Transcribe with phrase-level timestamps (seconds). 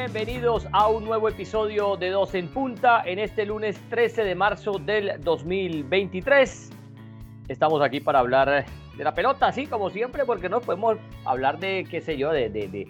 [0.00, 4.78] bienvenidos a un nuevo episodio de Dos en Punta en este lunes 13 de marzo
[4.78, 6.70] del 2023.
[7.48, 8.64] Estamos aquí para hablar
[8.96, 10.96] de la pelota, así como siempre, porque no podemos
[11.26, 12.88] hablar de, qué sé yo, de, de,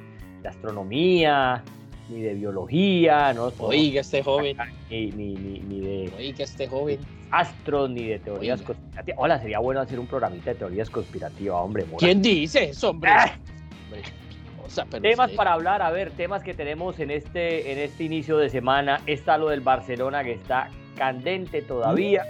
[0.49, 1.65] astronomía,
[2.09, 3.53] ni de biología, ¿no?
[3.59, 4.57] Oiga, este joven.
[4.89, 6.13] Ni, ni, ni, de...
[6.17, 7.01] Oiga, este joven.
[7.33, 9.19] Astros, ni de teorías conspirativas.
[9.21, 11.87] Hola, sería bueno hacer un programita de teorías conspirativas, hombre.
[11.99, 13.11] ¿Quién dice eso, hombre?
[13.13, 13.33] Ah.
[15.01, 19.01] Temas para hablar, a ver, temas que tenemos en este, en este inicio de semana.
[19.07, 22.25] Está lo del Barcelona que está candente todavía.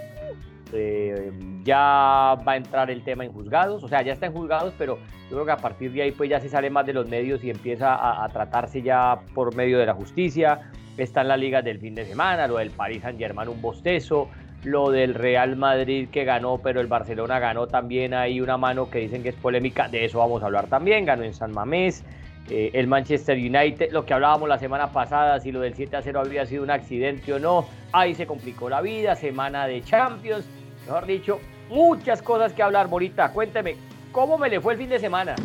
[0.73, 1.31] Eh,
[1.63, 4.97] ya va a entrar el tema en juzgados, o sea, ya está en juzgados, pero
[5.29, 7.43] yo creo que a partir de ahí pues ya se sale más de los medios
[7.43, 10.71] y empieza a, tratarse ya por medio de la justicia.
[10.97, 14.29] Está en la liga del fin de semana, lo del Paris Saint Germain un bostezo,
[14.63, 18.99] lo del Real Madrid que ganó, pero el Barcelona ganó también ahí una mano que
[18.99, 22.03] dicen que es polémica, de eso vamos a hablar también, ganó en San Mamés.
[22.49, 26.01] Eh, el Manchester United, lo que hablábamos la semana pasada, si lo del 7 a
[26.01, 30.45] 0 habría sido un accidente o no, ahí se complicó la vida, semana de Champions,
[30.85, 33.31] mejor dicho, muchas cosas que hablar, Morita.
[33.31, 33.75] Cuénteme,
[34.11, 35.35] ¿cómo me le fue el fin de semana?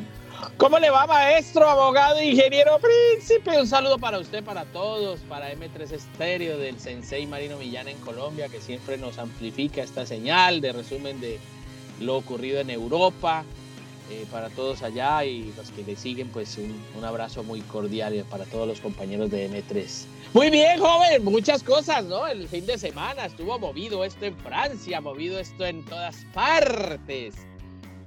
[0.57, 3.59] ¿Cómo le va, maestro, abogado, ingeniero, príncipe?
[3.59, 8.49] Un saludo para usted, para todos, para M3 Estéreo del Sensei Marino Millán en Colombia,
[8.49, 11.39] que siempre nos amplifica esta señal de resumen de
[12.01, 13.45] lo ocurrido en Europa.
[14.09, 18.25] Eh, para todos allá y los que le siguen, pues un, un, abrazo muy cordial
[18.31, 20.07] para todos los compañeros de M3.
[20.33, 22.25] Muy bien, joven, muchas cosas, ¿no?
[22.25, 27.35] El fin de semana estuvo movido esto en Francia, movido esto en todas partes.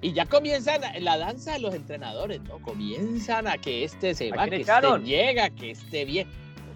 [0.02, 2.60] Y ya comienza la, danza de los entrenadores, ¿no?
[2.60, 6.30] Comienzan a que este se va, que este llega, que esté bien.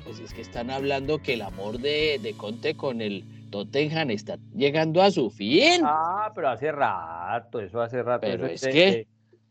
[0.03, 4.37] Pues es que están hablando que el amor de, de Conte con el Tottenham está
[4.53, 5.81] llegando a su fin.
[5.85, 8.27] Ah, pero hace rato, eso hace rato.
[8.27, 9.07] Pero es que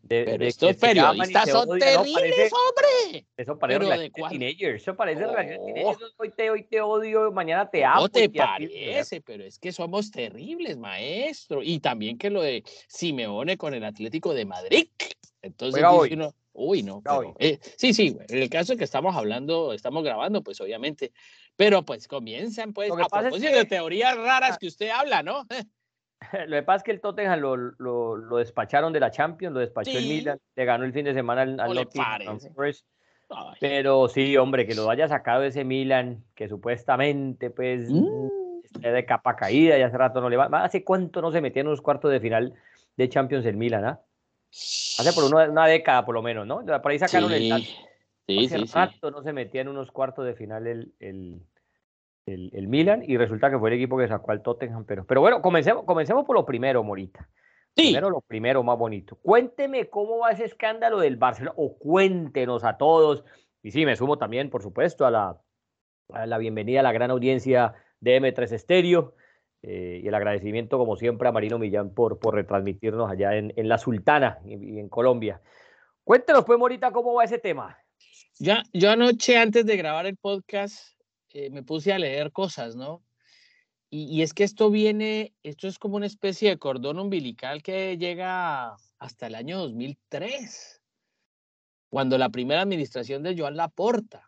[0.09, 3.27] pero estos periodistas son terribles, hombre.
[3.37, 4.83] Eso parece de teenagers.
[4.83, 5.35] Eso parece oh.
[5.35, 6.15] teenagers.
[6.17, 8.03] Hoy te, hoy te odio, mañana te amo.
[8.03, 11.63] No te parece, pero es que somos terribles, maestro.
[11.63, 14.89] Y también que lo de Simeone con el Atlético de Madrid.
[15.41, 17.03] Entonces, uno, uy, no.
[17.39, 21.13] Eh, sí, sí, en el caso que estamos hablando, estamos grabando, pues obviamente.
[21.57, 24.59] Pero pues comienzan, pues, a propósito de teorías raras ah.
[24.59, 25.47] que usted habla, ¿no?
[26.47, 29.61] Lo que pasa es que el Tottenham lo, lo, lo despacharon de la Champions, lo
[29.61, 31.89] despachó el Milan, le ganó el fin de semana al, al
[33.61, 38.81] Pero sí, hombre, que lo haya sacado ese Milan, que supuestamente pues mm.
[38.81, 40.47] de capa caída, ya hace rato no le va.
[40.63, 42.55] ¿Hace cuánto no se metía en unos cuartos de final
[42.97, 44.01] de Champions el Milan, ah?
[44.51, 46.65] Hace por una, década por lo menos, ¿no?
[46.65, 47.65] Por ahí sacaron el...
[48.27, 51.41] Sí, hace rato no se metía en unos cuartos de final el, el,
[52.27, 54.85] el, Milan y resulta que fue el equipo que sacó al Tottenham.
[54.87, 57.29] Pero, pero bueno, comencemos, comencemos por lo primero, Morita.
[57.75, 57.85] Sí.
[57.85, 59.17] Primero lo primero, más bonito.
[59.17, 63.25] Cuénteme cómo va ese escándalo del Barcelona, o cuéntenos a todos.
[63.63, 65.41] Y sí, me sumo también, por supuesto, a la,
[66.11, 69.15] a la bienvenida a la gran audiencia de M3 Estéreo
[69.63, 73.69] eh, y el agradecimiento, como siempre, a Marino Millán por, por retransmitirnos allá en, en
[73.69, 75.41] La Sultana y, en Colombia.
[76.05, 77.79] Cuéntenos, pues, Morita, cómo va ese tema.
[78.39, 80.92] Ya, yo anoche, antes de grabar el podcast,
[81.35, 83.03] eh, me puse a leer cosas, ¿no?
[83.95, 88.75] Y, es que esto viene, esto es como una especie de cordón umbilical que llega
[88.99, 90.81] hasta el año 2003,
[91.91, 94.27] cuando la primera administración de Joan Laporta,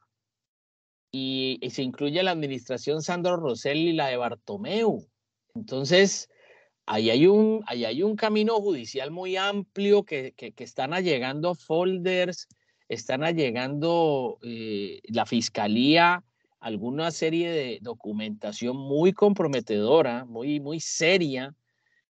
[1.11, 5.09] y, y se incluye la administración Sandro Rosell y la de Bartomeu.
[5.55, 6.29] Entonces,
[6.87, 12.49] ahí hay un, ahí hay un camino judicial muy amplio que, que, están allegando folders,
[12.89, 16.23] están allegando eh, la fiscalía
[16.65, 21.55] alguna serie de documentación muy comprometedora, muy, muy seria,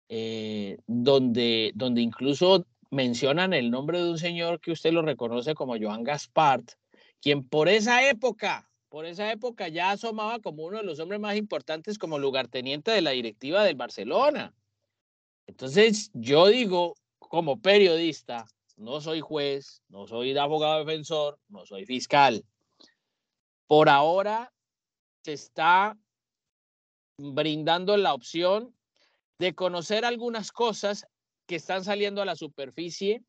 [0.10, 5.80] eh, donde, donde incluso mencionan el nombre de un señor que usted lo reconoce como
[5.80, 6.74] Joan Gaspart,
[7.22, 11.38] quien por esa época, por esa época ya asomaba como uno de los hombres más
[11.38, 14.54] importantes como lugarteniente de la directiva del Barcelona.
[15.47, 18.46] Entonces, yo digo, como periodista,
[18.76, 22.44] no soy juez, no soy abogado defensor, no soy fiscal,
[23.72, 24.52] por ahora
[25.23, 25.97] se está
[27.18, 28.76] brindando la opción
[29.40, 31.08] de conocer algunas cosas
[31.46, 33.23] que están saliendo a la superficie.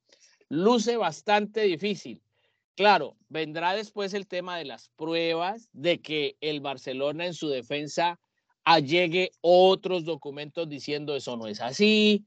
[0.49, 2.25] Luce bastante difícil.
[2.75, 8.19] Claro, vendrá después el tema de las pruebas, de que el Barcelona en su defensa
[8.65, 12.27] allegue otros documentos diciendo eso no es así,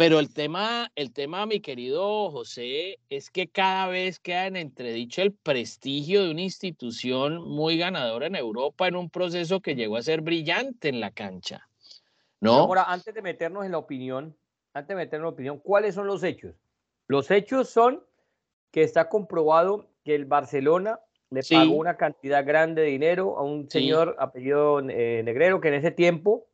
[0.00, 5.20] pero el tema, el tema, mi querido José, es que cada vez queda en entredicho
[5.20, 10.02] el prestigio de una institución muy ganadora en Europa en un proceso que llegó a
[10.02, 11.68] ser brillante en la cancha.
[12.40, 12.54] ¿No?
[12.54, 14.34] Ahora, antes de meternos en la opinión,
[14.72, 16.54] antes de meternos en la opinión, ¿cuáles son los hechos?
[17.06, 18.02] Los hechos son
[18.70, 20.98] que está comprobado que el Barcelona
[21.28, 25.74] le pagó una cantidad grande de dinero a un señor apellido eh, Negrero que en
[25.74, 26.46] ese tiempo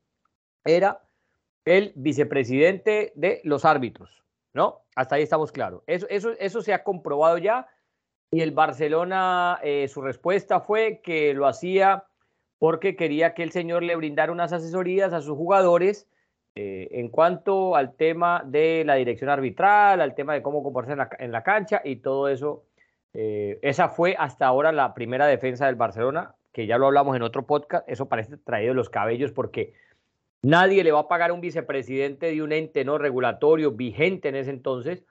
[0.64, 1.05] era
[1.66, 4.24] el vicepresidente de los árbitros,
[4.54, 4.86] ¿no?
[4.94, 5.82] Hasta ahí estamos claros.
[5.86, 7.68] Eso, eso, eso se ha comprobado ya
[8.30, 12.04] y el Barcelona, eh, su respuesta fue que lo hacía
[12.58, 16.08] porque quería que el señor le brindara unas asesorías a sus jugadores
[16.54, 21.32] eh, en cuanto al tema de la dirección arbitral, al tema de cómo comportarse en
[21.32, 22.64] la, cancha y todo eso.
[23.12, 27.22] Eh, esa fue hasta ahora la primera defensa del Barcelona, que ya lo hablamos en
[27.22, 27.88] otro podcast.
[27.88, 29.74] Eso parece traído de los cabellos porque
[30.46, 34.36] nadie le va a pagar a un vicepresidente de un ente no regulatorio vigente en
[34.36, 35.04] ese entonces.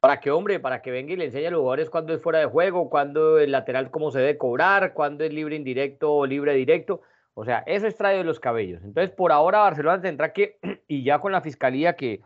[0.00, 2.38] Para que, hombre, para que venga y le enseñe a los jugadores cuándo es fuera
[2.38, 6.54] de juego, cuándo el lateral cómo se debe cobrar, cuándo es libre indirecto o libre
[6.54, 7.00] directo.
[7.32, 8.82] O sea, eso es traído de los cabellos.
[8.84, 12.20] Entonces, por ahora Barcelona tendrá que, y ya con la fiscalía que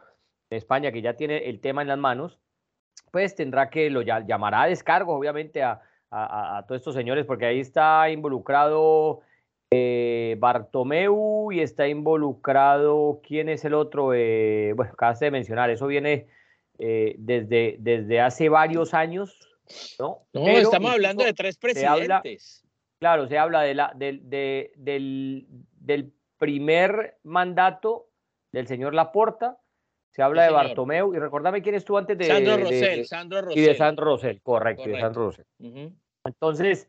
[0.50, 2.40] de España, que ya tiene el tema en las manos,
[3.12, 5.80] pues tendrá que lo llamará a descargo, obviamente, a,
[6.66, 9.20] todos estos señores, porque ahí está involucrado
[9.72, 14.12] eh, Bartomeu y está involucrado, ¿quién es el otro?
[14.14, 16.26] Eh, bueno, acabas de mencionar, eso viene
[16.78, 19.48] eh, desde, desde hace varios años,
[19.98, 20.26] ¿no?
[20.32, 22.64] No, estamos hablando de tres presidentes.
[22.98, 28.08] Claro, se habla de la, del, del, primer mandato
[28.52, 29.58] del señor Laporta,
[30.10, 32.24] se habla de Bartomeu, y recordame quién estuvo antes de...
[32.24, 33.58] Sandro Rosell, Sandro Rosell.
[33.58, 35.46] Y de Sandro Rosell, correcto, de Sandro Rosell.
[36.24, 36.88] Entonces,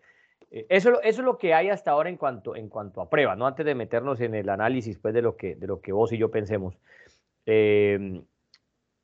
[0.52, 3.48] eso, eso es lo que hay hasta ahora en cuanto, en cuanto a pruebas, ¿no?
[3.48, 6.18] Antes de meternos en el análisis pues, de, lo que, de lo que vos y
[6.18, 6.78] yo pensemos.
[7.46, 8.22] Eh,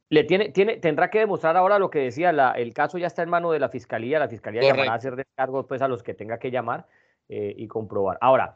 [0.09, 3.23] le tiene, tiene, tendrá que demostrar ahora lo que decía, la, el caso ya está
[3.23, 6.13] en mano de la fiscalía, la fiscalía llamará a hacer descargos pues, a los que
[6.13, 6.85] tenga que llamar
[7.29, 8.17] eh, y comprobar.
[8.19, 8.55] Ahora,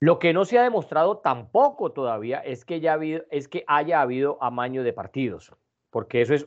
[0.00, 4.00] lo que no se ha demostrado tampoco todavía es que, ya habido, es que haya
[4.00, 5.52] habido amaño de partidos,
[5.90, 6.46] porque eso es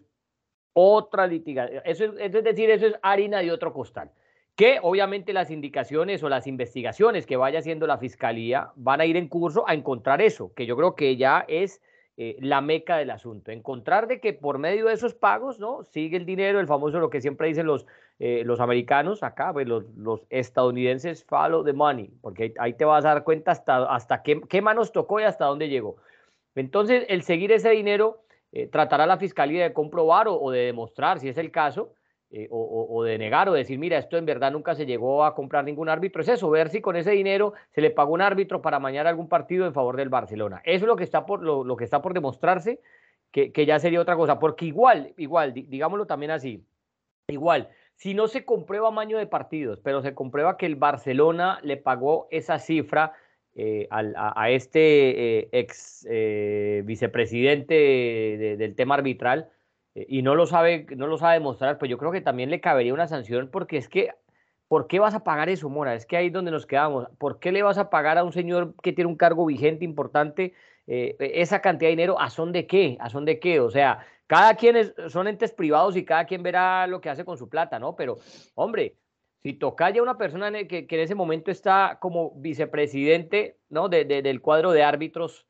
[0.74, 4.12] otra litigación, eso es, es decir, eso es harina de otro costal
[4.62, 9.18] que obviamente las indicaciones o las investigaciones que vaya haciendo la fiscalía van a ir
[9.18, 11.82] en curso a encontrar eso, que yo creo que ya es
[12.16, 13.50] eh, la meca del asunto.
[13.50, 15.82] Encontrar de que por medio de esos pagos, ¿no?
[15.86, 17.88] Sigue el dinero, el famoso lo que siempre dicen los,
[18.20, 23.04] eh, los americanos acá, pues los, los, estadounidenses, follow the money, porque ahí, te vas
[23.04, 25.96] a dar cuenta hasta, hasta qué, qué, manos tocó y hasta dónde llegó.
[26.54, 28.22] Entonces, el seguir ese dinero,
[28.52, 31.96] eh, tratará la fiscalía de comprobar o de demostrar, si es el caso,
[32.34, 35.66] eh, o, de negar o decir, mira, esto en verdad nunca se llegó a comprar
[35.66, 38.80] ningún árbitro, es eso, ver si con ese dinero se le pagó un árbitro para
[38.80, 40.62] mañana algún partido en favor del Barcelona.
[40.64, 42.80] Eso es lo que está por, lo, que está por demostrarse,
[43.32, 46.64] que, ya sería otra cosa, porque igual, igual, digámoslo también así,
[47.28, 51.76] igual, si no se comprueba amaño de partidos, pero se comprueba que el Barcelona le
[51.76, 53.12] pagó esa cifra
[53.56, 56.08] eh, a, este eh, ex
[56.86, 59.52] vicepresidente del tema arbitral, eh,
[59.96, 62.94] y no lo sabe, no lo sabe demostrar, pues yo creo que también le cabería
[62.94, 64.12] una sanción porque es que,
[64.68, 65.96] ¿por qué vas a pagar eso, Mora?
[65.96, 67.08] Es que ahí es donde nos quedamos.
[67.18, 70.54] ¿Por qué le vas a pagar a un señor que tiene un cargo vigente importante
[70.88, 72.20] eh, esa cantidad de dinero?
[72.20, 72.98] ¿A son de qué?
[73.02, 73.60] ¿A son de qué?
[73.60, 77.26] O sea, cada quien es, son entes privados y cada quien verá lo que hace
[77.26, 77.98] con su plata, ¿no?
[77.98, 78.18] Pero,
[78.56, 78.96] hombre,
[79.44, 83.90] si toca ya una persona que, que, en ese momento está como vicepresidente, ¿no?
[83.90, 85.48] del cuadro de árbitros,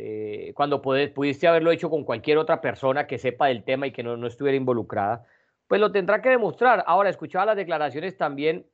[0.00, 4.04] eh, cuando pudiste haberlo hecho con cualquier otra persona que sepa del tema y que
[4.04, 5.26] no, estuviera involucrada,
[5.66, 6.84] pues lo tendrá que demostrar.
[6.86, 8.64] Ahora, escuchaba las declaraciones también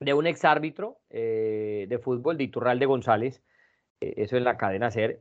[0.00, 3.42] de un exárbitro eh, de fútbol, de Iturralde González,
[4.02, 5.20] eh, eso en la cadena SER,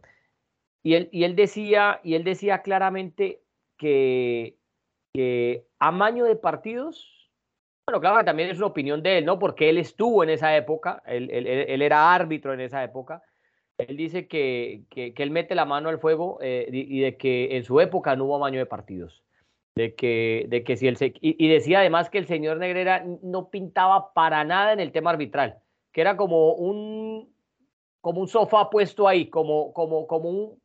[0.83, 3.41] y él, decía, y él decía claramente
[3.77, 4.57] que,
[5.13, 7.29] que amaño de partidos,
[7.87, 9.39] bueno, claro, también es una opinión de él, ¿no?
[9.39, 13.21] Porque él estuvo en esa época, él era árbitro en esa época,
[13.79, 17.63] él dice que, que, él mete la mano al fuego eh, y, de que en
[17.63, 19.23] su época no hubo amaño de partidos.
[19.75, 24.13] De que, de que si el, y, decía además que el señor Negrera no pintaba
[24.13, 25.59] para nada en el tema arbitral,
[25.93, 27.33] que era como un,
[28.01, 30.61] como un sofá puesto ahí, como, como, como un,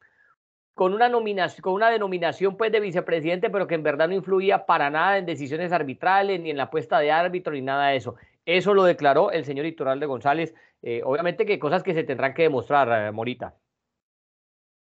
[0.74, 4.66] con una nominación, con una denominación pues de vicepresidente, pero que en verdad no influía
[4.66, 8.16] para nada en decisiones arbitrales, ni en la puesta de árbitro, ni nada de eso.
[8.46, 10.54] Eso lo declaró el señor de González
[10.86, 13.56] eh, obviamente que cosas que se tendrán que demostrar, eh, Morita.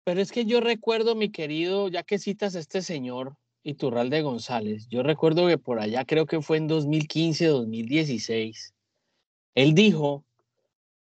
[0.03, 4.87] Pero es que yo recuerdo, mi querido, ya que citas a este señor Iturralde González,
[4.89, 8.73] yo recuerdo que por allá creo que fue en 2015, 2016,
[9.53, 10.25] él dijo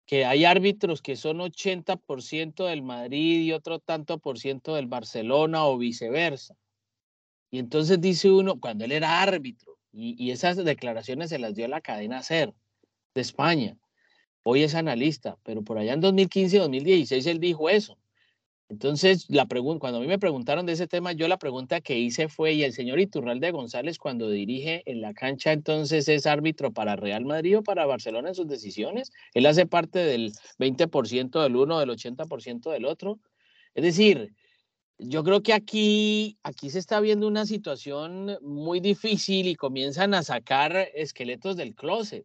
[0.06, 5.66] que hay árbitros que son 80% del Madrid y otro tanto por ciento del Barcelona
[5.66, 6.56] o viceversa.
[7.52, 11.68] Y entonces dice uno, cuando él era árbitro, y, esas declaraciones se las dio a
[11.68, 12.52] la cadena SER
[13.14, 13.76] de España,
[14.42, 17.96] hoy es analista, pero por allá en 2015, 2016 él dijo eso.
[18.68, 22.28] Entonces, la cuando a mí me preguntaron de ese tema, yo la pregunta que hice
[22.28, 26.96] fue, ¿y el señor Iturralde González cuando dirige en la cancha entonces es árbitro para
[26.96, 29.12] Real Madrid o para Barcelona en sus decisiones?
[29.34, 33.20] Él hace parte del 20% del uno, del 80% del otro.
[33.74, 34.32] Es decir,
[34.98, 40.22] yo creo que aquí, aquí se está viendo una situación muy difícil y comienzan a
[40.22, 42.24] sacar esqueletos del closet.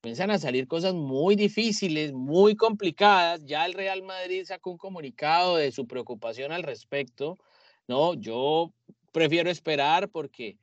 [0.00, 3.44] Comienzan a salir cosas muy difíciles, muy complicadas.
[3.44, 7.36] Ya el Real Madrid sacó un comunicado de su preocupación al respecto.
[7.88, 8.72] No, yo
[9.12, 10.56] prefiero esperar porque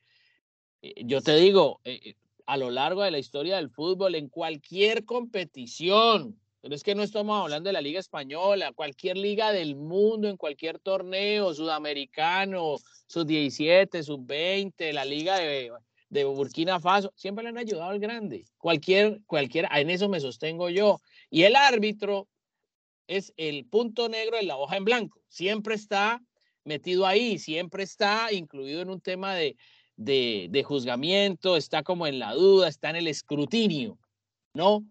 [0.81, 2.15] eh, yo te digo, eh,
[2.45, 7.03] a lo largo de la historia del fútbol, en cualquier competición, pero es que no
[7.03, 14.01] estamos hablando de la Liga Española, cualquier liga del mundo, en cualquier torneo, sudamericano, sub-17,
[14.01, 18.45] sub-20, la liga de, Burkina Faso, siempre le han ayudado al grande.
[18.57, 21.01] Cualquier, cualquier, en eso me sostengo yo.
[21.29, 22.27] Y el árbitro
[23.05, 25.21] es el punto negro en la hoja en blanco.
[25.27, 26.19] Siempre está
[26.63, 29.55] metido ahí, siempre está incluido en un tema de,
[29.97, 33.99] de, de juzgamiento, está como en la duda, está en el escrutinio,
[34.55, 34.83] ¿no?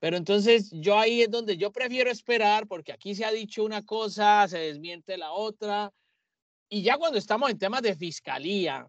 [0.00, 3.84] Pero entonces yo ahí es donde yo prefiero esperar porque aquí se ha dicho una
[3.84, 5.92] cosa, se desmiente la otra.
[6.68, 8.86] Y ya cuando estamos en temas de fiscalía,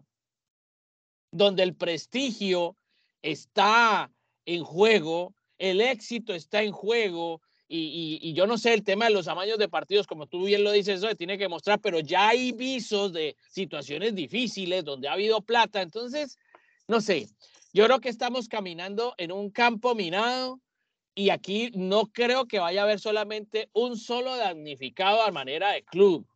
[1.32, 2.76] donde el prestigio
[3.22, 4.10] está
[4.44, 7.40] en juego, el éxito está en juego,
[7.72, 10.72] y, yo no sé el tema de los amaños de partidos, como tú bien lo
[10.72, 15.40] dices, eso tiene que mostrar, pero ya hay visos de situaciones difíciles donde ha habido
[15.40, 15.80] plata.
[15.80, 16.36] Entonces,
[16.88, 17.28] no sé,
[17.72, 20.60] yo creo que estamos caminando en un campo minado
[21.14, 25.84] y aquí no creo que vaya a haber solamente un solo damnificado a manera de
[25.84, 26.26] club.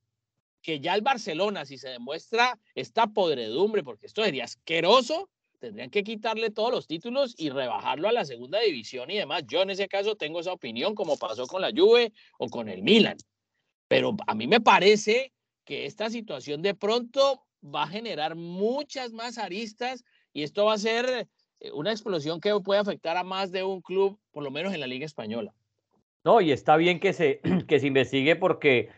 [0.62, 6.04] Que ya el Barcelona, si se demuestra esta podredumbre, porque esto sería asqueroso, tendrían que
[6.04, 9.44] quitarle todos los títulos y rebajarlo a la segunda división y demás.
[9.46, 12.82] Yo en ese caso tengo esa opinión, como pasó con la Juve o con el
[12.82, 13.16] Milan.
[13.88, 15.32] Pero a mí me parece
[15.64, 20.78] que esta situación de pronto va a generar muchas más aristas y esto va a
[20.78, 21.28] ser
[21.72, 24.86] una explosión que puede afectar a más de un club, por lo menos en la
[24.86, 25.54] Liga Española.
[26.24, 28.90] No, y está bien que se, que se investigue porque,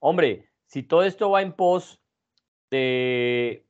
[0.00, 2.00] hombre, si todo esto va en pos
[2.70, 3.64] de,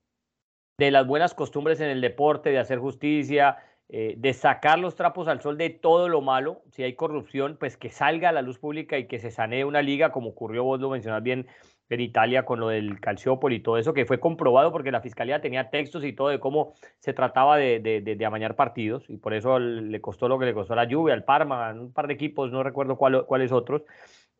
[0.78, 3.58] de las buenas costumbres en el deporte, de hacer justicia,
[3.88, 7.76] eh, de sacar los trapos al sol de todo lo malo, si hay corrupción, pues
[7.76, 10.80] que salga a la luz pública y que se sanee una liga, como ocurrió, vos
[10.80, 11.46] lo mencionás bien,
[11.94, 15.40] en Italia con lo del calciópol y todo eso, que fue comprobado porque la fiscalía
[15.40, 19.58] tenía textos y todo de cómo se trataba de, de, amañar partidos y por eso
[19.58, 22.62] le costó lo que le costó la lluvia, al Parma, un par de equipos, no
[22.62, 23.82] recuerdo cuáles otros.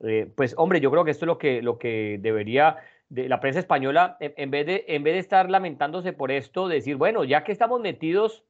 [0.00, 2.76] Eh, pues hombre, yo creo que esto es lo que, lo que debería
[3.08, 6.96] de la prensa española, en, vez de, en vez de estar lamentándose por esto, decir,
[6.96, 8.44] bueno, ya que estamos metidos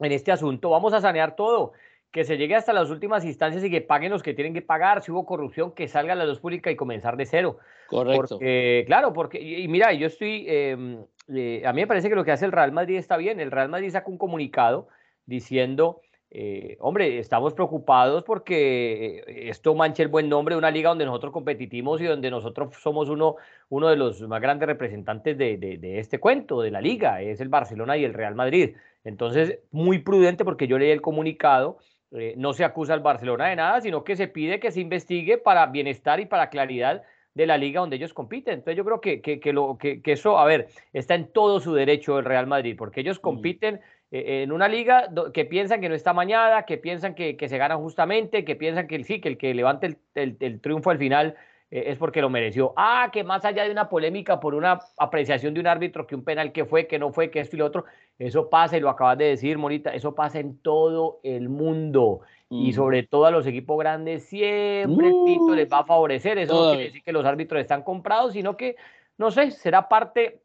[0.00, 1.72] en este asunto, vamos a sanear todo
[2.12, 5.02] que se llegue hasta las últimas instancias y que paguen los que tienen que pagar.
[5.02, 7.58] Si hubo corrupción, que salga a la luz pública y comenzar de cero.
[7.88, 8.38] Correcto.
[8.86, 12.32] claro, porque, y, mira, yo estoy, em, eh, a mí me parece que lo que
[12.32, 13.40] hace el Real Madrid está bien.
[13.40, 14.88] El Real Madrid saca un comunicado
[15.24, 20.90] diciendo, eh, hombre, estamos preocupados porque eh, esto mancha el buen nombre de una liga
[20.90, 23.36] donde nosotros competimos y donde nosotros somos uno,
[23.70, 27.48] uno de los más grandes representantes de, de este cuento, de la liga, es el
[27.48, 28.74] Barcelona y el Real Madrid.
[29.04, 31.78] Entonces, muy prudente porque yo leí el comunicado
[32.14, 35.38] eh, no se acusa al Barcelona de nada, sino que se pide que se investigue
[35.38, 37.02] para bienestar y para claridad
[37.34, 38.54] de la liga donde ellos compiten.
[38.54, 42.18] Entonces yo creo que, que, lo, que, eso, a ver, está en todo su derecho
[42.18, 46.12] el Real Madrid, porque ellos compiten eh, en una liga que piensan que no está
[46.12, 49.96] mañada, que piensan que, se gana justamente, que piensan que sí, que el que levante
[50.14, 51.36] el, el triunfo al final
[51.72, 52.74] eh, es porque lo mereció.
[52.76, 56.22] Ah, que más allá de una polémica por una apreciación de un árbitro, que un
[56.22, 57.86] penal que fue, que no fue, que esto y lo otro,
[58.18, 62.20] eso pasa, y lo acabas de decir, Monita, eso pasa en todo el mundo.
[62.50, 66.36] Y sobre todo a los equipos grandes siempre uh, les va a favorecer.
[66.36, 68.76] Eso no quiere decir que los árbitros están comprados, sino que,
[69.16, 70.42] no sé, será parte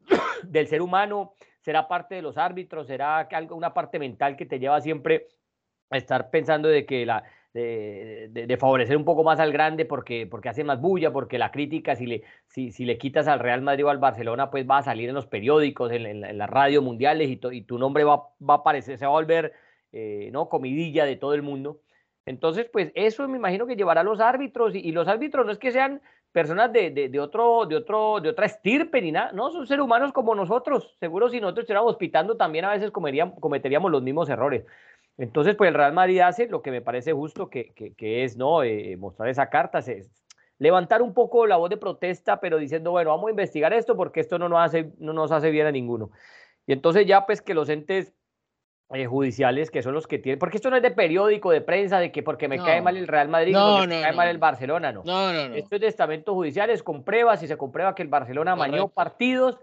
[0.44, 4.58] del ser humano, será parte de los árbitros, será algo, una parte mental que te
[4.58, 5.28] lleva siempre
[5.90, 10.48] a estar pensando de que la, de, favorecer un poco más al grande porque, porque
[10.48, 13.86] hace más bulla, porque la crítica, si le, si, si le quitas al Real Madrid
[13.86, 17.28] o al Barcelona, pues va a salir en los periódicos, en, en, las radios mundiales
[17.28, 19.52] y, y, tu nombre va, va, a aparecer, se va a volver
[19.92, 20.48] eh, ¿no?
[20.48, 21.80] comidilla de todo el mundo.
[22.26, 25.58] Entonces, pues eso me imagino que llevará a los árbitros y, los árbitros no es
[25.58, 29.66] que sean personas de, de, otro, de, otro, de otra estirpe ni nada, no, son
[29.66, 30.94] seres humanos como nosotros.
[31.00, 34.64] Seguro si nosotros estuviéramos pitando también a veces cometeríamos los mismos errores.
[35.18, 38.62] Entonces, pues el Real Madrid hace lo que me parece justo, que, que, es no
[38.62, 39.80] eh, mostrar esa carta,
[40.58, 44.20] levantar un poco la voz de protesta, pero diciendo, bueno, vamos a investigar esto porque
[44.20, 46.10] esto no nos hace, no nos hace bien a ninguno.
[46.66, 48.14] Y entonces ya pues que los entes
[48.92, 51.98] eh, judiciales que son los que tienen, porque esto no es de periódico, de prensa,
[51.98, 54.92] de que porque me cae mal el Real Madrid, no, me cae mal el Barcelona,
[54.92, 55.02] no.
[55.04, 58.56] No, no, Esto es de estamentos judiciales con pruebas, si se comprueba que el Barcelona
[58.56, 59.58] mañó partidos,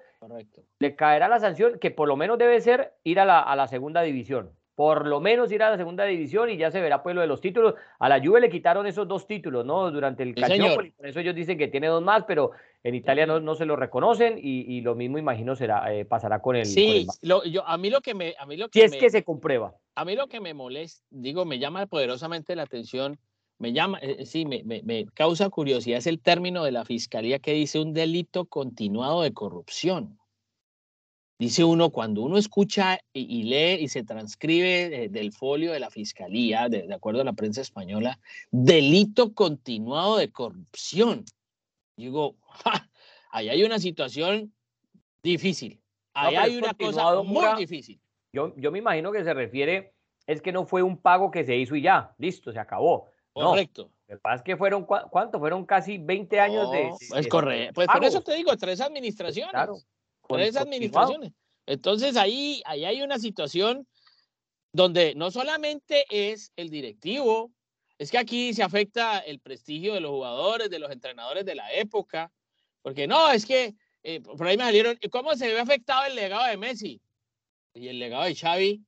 [0.80, 3.68] le caerá la sanción que por lo menos debe ser ir a la, a la
[3.68, 7.15] segunda división por lo menos ir a la segunda división y ya se verá pues
[7.15, 7.74] lo de los títulos.
[7.98, 9.89] A la Juve le quitaron esos dos títulos, ¿no?
[9.89, 12.51] Durante el sí, por eso ellos dicen que tiene dos más, pero
[12.84, 16.57] en Italia no, no se lo reconocen y, lo mismo imagino será eh, pasará con
[16.57, 16.67] el.
[16.67, 19.24] Sí, yo, a mí lo que me, a mí lo que si es que se
[19.24, 19.74] comprueba.
[19.96, 23.17] A mí lo que me molesta, digo, me llama poderosamente la atención,
[23.57, 27.39] me llama, eh, sí, me, me, me causa curiosidad es el término de la fiscalía
[27.39, 30.19] que dice un delito continuado de corrupción.
[31.39, 36.67] Dice uno, cuando uno escucha y, lee y se transcribe del folio de la fiscalía,
[36.67, 41.25] de, acuerdo a la prensa española, delito continuado de corrupción.
[41.96, 42.36] Digo,
[43.32, 44.51] ahí hay una situación
[45.22, 45.79] difícil.
[46.15, 48.00] Ahí hay una cosa muy difícil.
[48.34, 49.94] Yo, yo me imagino que se refiere,
[50.25, 53.12] es que no fue un pago que se hizo y ya, listo, se acabó.
[53.34, 53.84] Correcto.
[53.84, 55.38] No, lo que pasa es que fueron, ¿cuánto?
[55.38, 57.74] Fueron casi 20 años de, Es correcto.
[57.75, 59.51] Pues por eso te digo, tres administraciones.
[59.51, 59.77] Claro
[60.29, 61.31] tres administraciones.
[61.65, 63.88] Entonces ahí, ahí hay una situación
[64.72, 67.51] donde no solamente es el directivo,
[67.98, 71.74] es que aquí se afecta el prestigio de los jugadores, de los entrenadores de la
[71.74, 72.31] época,
[72.81, 76.46] porque no, es que eh, por ahí me salieron, ¿cómo se ve afectado el legado
[76.48, 77.01] de Messi?
[77.74, 78.81] Y el legado de Xavi,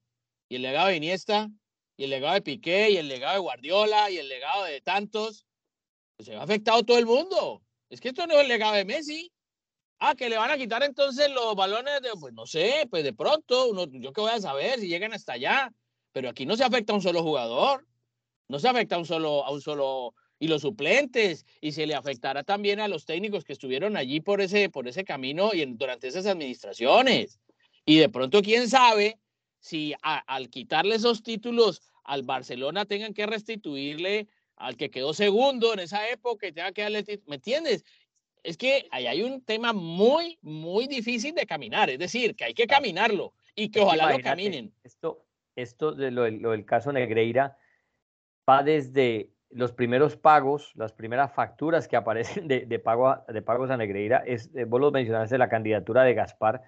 [0.48, 1.50] y el legado de Iniesta,
[1.98, 5.46] y el legado de Piqué, y el legado de Guardiola, y el legado de tantos.
[6.16, 7.62] Pues se ve afectado todo el mundo.
[7.90, 9.32] Es que esto no es el legado de Messi.
[10.00, 13.12] Ah, que le van a quitar entonces los balones de, pues no sé, pues de
[13.12, 15.74] pronto, uno, yo qué voy a saber si llegan hasta allá,
[16.14, 17.86] pero aquí no se afecta a un solo jugador,
[18.48, 21.96] no se afecta a un solo, a un solo, y los suplentes, y se le
[21.96, 26.08] afectará también a los técnicos que estuvieron allí por ese, por ese camino y durante
[26.08, 27.42] esas administraciones.
[27.86, 29.20] Y de pronto, quién sabe
[29.60, 35.80] si al quitarle esos títulos al Barcelona tengan que restituirle al que quedó segundo en
[35.80, 37.84] esa época y tenga que darle, ¿me entiendes?
[38.44, 42.54] Es que ahí hay un tema muy, muy difícil de caminar, es decir, que hay
[42.54, 44.74] que caminarlo y que ojalá lo caminen.
[44.84, 45.26] Esto,
[45.56, 47.58] esto de lo, del caso Negreira
[48.50, 53.78] va desde los primeros pagos, las primeras facturas que aparecen de, pago de pagos a
[53.78, 56.62] Negreira, es, eh, vos lo mencionaste, la candidatura de Gaspar,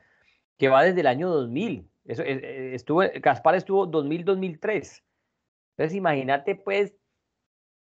[0.57, 1.87] que va desde el año 2000.
[2.05, 5.03] Eso, eh, eh, estuvo, Gaspar estuvo 2000-2003.
[5.77, 6.95] Entonces, imagínate, pues,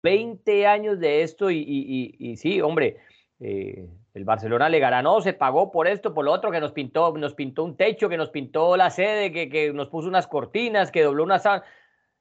[0.03, 2.99] 20 años de esto y, y, y sí, hombre,
[3.45, 7.13] eh, el Barcelona le ganó, se pagó por esto, por lo otro, que nos pintó,
[7.19, 11.03] nos pintó un techo, que nos pintó la sede, que, nos puso unas cortinas, que
[11.03, 11.65] dobló una sala.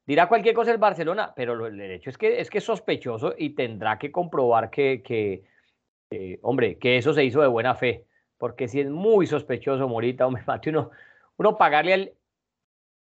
[0.05, 3.51] Dirá cualquier cosa el Barcelona, pero el hecho es que es que es sospechoso y
[3.51, 5.43] tendrá que comprobar que, que
[6.41, 8.05] hombre, que eso se hizo de buena fe,
[8.37, 10.89] porque si es muy sospechoso, Morita, hombre, mate uno,
[11.37, 12.13] uno pagarle al,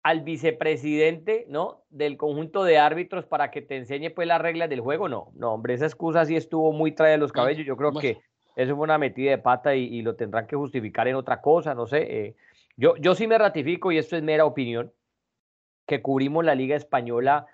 [0.02, 1.82] al vicepresidente, ¿no?
[1.90, 5.52] Del conjunto de árbitros para que te enseñe pues las reglas del juego, no, no,
[5.52, 8.18] hombre, esa excusa sí estuvo muy trae de los cabellos, yo creo que
[8.56, 11.86] eso fue una metida de pata y, lo tendrán que justificar en otra cosa, no
[11.86, 11.98] sé.
[12.26, 12.36] Eh,
[12.76, 14.92] yo, yo sí me ratifico, y esto es mera opinión,
[15.86, 17.46] que cubrimos la Liga Española.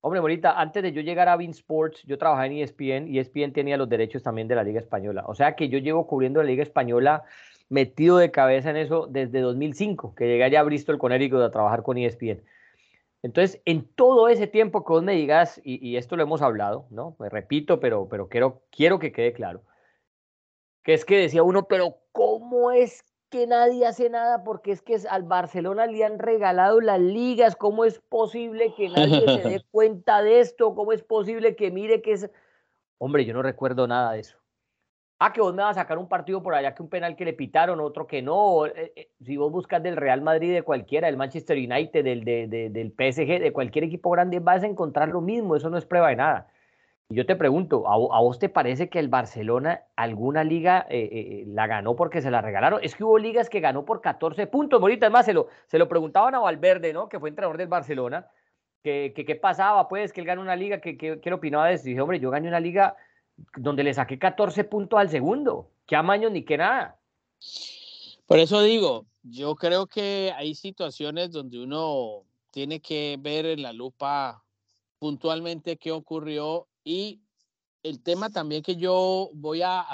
[0.00, 3.52] Hombre, bonita, antes de yo llegar a Bean Sports, yo trabajaba en ESPN y ESPN
[3.52, 5.24] tenía los derechos también de la Liga Española.
[5.26, 7.22] O sea que yo llevo cubriendo la Liga Española
[7.72, 11.50] metido de cabeza en eso desde 2005, que llegué allá a Bristol con Eric a
[11.50, 12.44] trabajar con ESPN.
[13.22, 17.16] Entonces, en todo ese tiempo que vos me digas, y, esto lo hemos hablado, ¿no?
[17.18, 19.62] Me repito, pero, pero quiero, quiero que quede claro,
[20.82, 24.44] que es que decía uno, pero ¿cómo es que nadie hace nada?
[24.44, 29.20] Porque es que al Barcelona le han regalado las ligas, ¿cómo es posible que nadie
[29.20, 30.74] se dé cuenta de esto?
[30.74, 32.30] ¿Cómo es posible que mire que es...
[32.98, 34.41] Hombre, yo no recuerdo nada de eso
[35.26, 37.24] ah, que vos me vas a sacar un partido por allá que un penal que
[37.24, 38.66] le pitaron, otro que no.
[38.66, 42.90] Eh, eh, si vos buscas del Real Madrid, de cualquiera, del Manchester United, del, del
[42.90, 45.56] PSG, de cualquier equipo grande, vas a encontrar lo mismo.
[45.56, 46.48] Eso no es prueba de nada.
[47.08, 51.66] Y yo te pregunto, ¿a, vos te parece que el Barcelona alguna liga eh, la
[51.66, 52.80] ganó porque se la regalaron?
[52.82, 54.80] Es que hubo ligas que ganó por 14 puntos.
[54.80, 57.08] Ahorita, además, se lo, se lo preguntaban a Valverde, ¿no?
[57.08, 58.26] Que fue entrenador del Barcelona.
[58.82, 61.86] Que, qué pasaba, pues, que él ganó una liga, que, que, opinaba de eso.
[61.86, 62.96] Y dije, hombre, yo gané una liga
[63.56, 65.70] donde le saqué 14 puntos al segundo.
[65.86, 66.98] ¿Qué amaño ni qué nada?
[68.26, 73.72] Por eso digo, yo creo que hay situaciones donde uno tiene que ver en la
[73.72, 74.44] lupa
[74.98, 77.20] puntualmente qué ocurrió y
[77.82, 79.84] el tema también que yo voy a,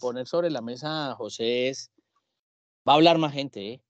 [0.00, 1.90] poner sobre la mesa, José, es,
[2.86, 3.82] va a hablar más gente, ¿eh?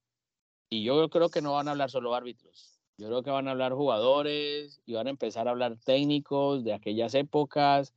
[0.71, 3.53] y yo creo que no van a hablar solo árbitros, yo creo que van a
[3.53, 7.93] hablar jugadores y van a empezar a hablar técnicos de aquellas épocas,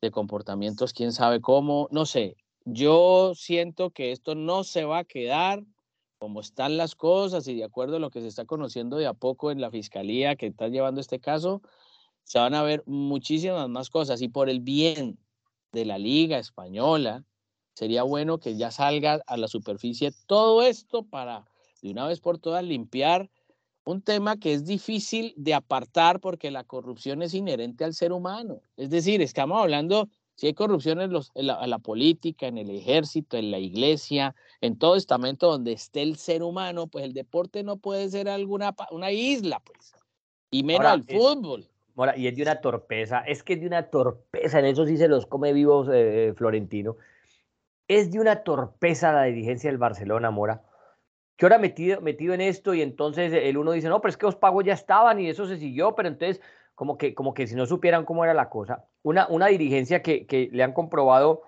[0.00, 2.36] de comportamientos, quién sabe cómo, no sé.
[2.64, 5.64] Yo siento que esto no se va a quedar
[6.18, 9.14] como están las cosas y de acuerdo a lo que se está conociendo de a
[9.14, 11.62] poco en la fiscalía que está llevando este caso,
[12.24, 15.18] se van a ver muchísimas más cosas y por el bien
[15.72, 17.24] de la liga española,
[17.74, 21.46] sería bueno que ya salga a la superficie todo esto para
[21.80, 23.30] de una vez por todas limpiar
[23.90, 28.62] un tema que es difícil de apartar porque la corrupción es inherente al ser humano.
[28.76, 33.50] Es decir, estamos hablando, si hay corrupción en, los, la, política, en el ejército, en
[33.50, 38.08] la iglesia, en todo estamento donde esté el ser humano, pues el deporte no puede
[38.08, 39.94] ser alguna una isla, pues.
[40.50, 41.68] Y menos el fútbol.
[42.16, 45.08] y es de una torpeza, es que es de una torpeza, en eso sí se
[45.08, 46.96] los come vivos eh, Florentino.
[47.86, 50.62] Es de una torpeza la dirigencia del Barcelona, Mora
[51.40, 54.26] que ahora metido, metido en esto y entonces el uno dice, no, pero es que
[54.26, 56.42] los pagos ya estaban y eso se siguió, pero entonces
[56.74, 60.26] como que, como que si no supieran cómo era la cosa, una, una dirigencia que,
[60.26, 61.40] que le han comprobado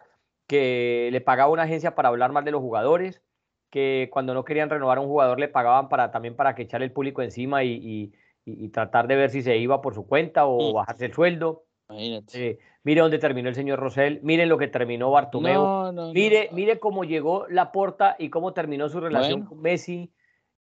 [0.47, 3.21] que le pagaba una agencia para hablar mal de los jugadores,
[3.69, 6.87] que cuando no querían renovar a un jugador le pagaban para también para que echarle
[6.87, 8.15] el público encima y,
[8.47, 11.65] y, tratar de ver si se iba por su cuenta o bajarse el sueldo.
[11.93, 12.59] Imagínate.
[12.85, 17.47] Mire dónde terminó el señor Rosell, miren lo que terminó Bartomeu, mire, mire cómo llegó
[17.49, 20.13] Laporta y cómo terminó su relación con Messi.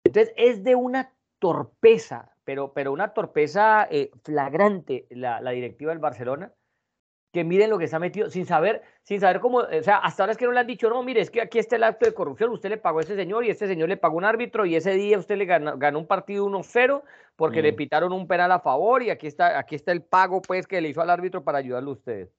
[0.05, 5.99] Entonces es de una torpeza, pero, pero una torpeza eh, flagrante la, la directiva del
[5.99, 6.53] Barcelona
[7.33, 10.23] que miren lo que se ha metido sin saber, sin saber cómo, o sea, hasta
[10.23, 12.05] ahora es que no le han dicho, no, mire, es que aquí está el acto
[12.05, 14.67] de corrupción, usted le pagó a ese señor y este señor le pagó un árbitro
[14.67, 17.03] y ese día usted le ganó, un partido 1-0
[17.35, 17.77] porque le mm.
[17.77, 20.91] pitaron un penal a favor y aquí está, aquí está el pago pues que le
[20.91, 22.31] hizo al árbitro para ayudarle a ustedes.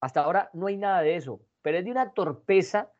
[0.00, 2.90] Hasta ahora no hay nada de eso, pero es de una torpeza,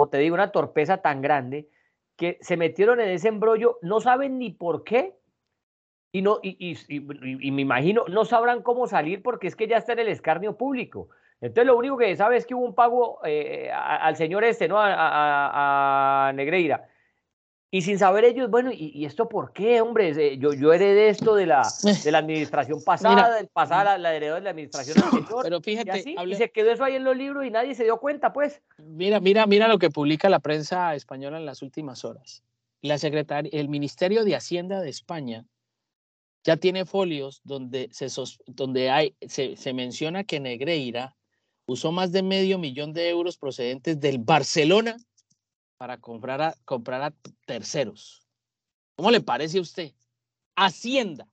[0.00, 1.68] o te digo, una torpeza tan grande
[2.16, 5.17] que se metieron en ese embrollo, no saben ni por qué,
[6.10, 9.92] y, no, y, y, me imagino, no sabrán cómo salir porque es que ya está
[9.92, 11.10] en el escarnio público.
[11.40, 14.76] Entonces lo único que sabe es que hubo un pago eh, al señor este, ¿no?
[14.78, 16.88] A, Negreira.
[17.70, 20.38] Y sin saber ellos, bueno, ¿y, esto por qué, hombre?
[20.38, 21.68] Yo, yo heredé esto de la,
[22.02, 25.40] de la administración pasada, del pasada, la, heredó de la administración anterior.
[25.42, 28.32] Pero fíjate, y, se quedó eso ahí en los libros y nadie se dio cuenta,
[28.32, 28.62] pues.
[28.78, 32.42] Mira, mira, mira lo que publica la prensa española en las últimas horas.
[32.80, 35.44] La secretaria, el Ministerio de Hacienda de España
[36.44, 38.08] ya tiene folios donde, se,
[38.46, 41.16] donde hay, se, menciona que Negreira
[41.66, 44.96] usó más de medio millón de euros procedentes del Barcelona
[45.76, 47.14] para comprar a, comprar a
[47.46, 48.22] terceros.
[48.96, 49.92] ¿Cómo le parece a usted?
[50.56, 51.28] Hacienda.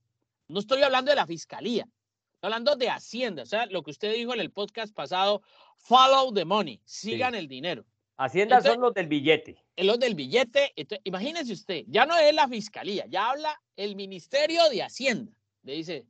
[0.48, 1.88] No estoy hablando de la fiscalía,
[2.34, 3.44] estoy hablando de Hacienda.
[3.44, 5.42] O sea, lo que usted dijo en el podcast pasado,
[5.78, 7.86] follow the money, sigan el dinero.
[8.18, 9.58] Hacienda son los del billete.
[9.78, 10.74] Los del billete.
[11.04, 15.38] imagínese usted, ya no es la fiscalía, ya habla el Ministerio de Hacienda.
[15.64, 16.06] Le dice,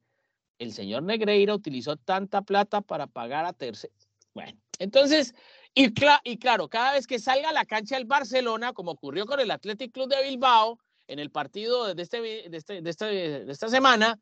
[0.59, 4.07] el señor Negreira utilizó tanta plata para pagar a terceros.
[4.33, 5.33] Bueno, entonces,
[5.73, 9.39] y, y claro, cada vez que salga a la cancha el Barcelona, como ocurrió con
[9.39, 13.51] el Athletic Club de Bilbao, en el partido de, este, de, este, de, este, de
[13.51, 14.19] esta semana,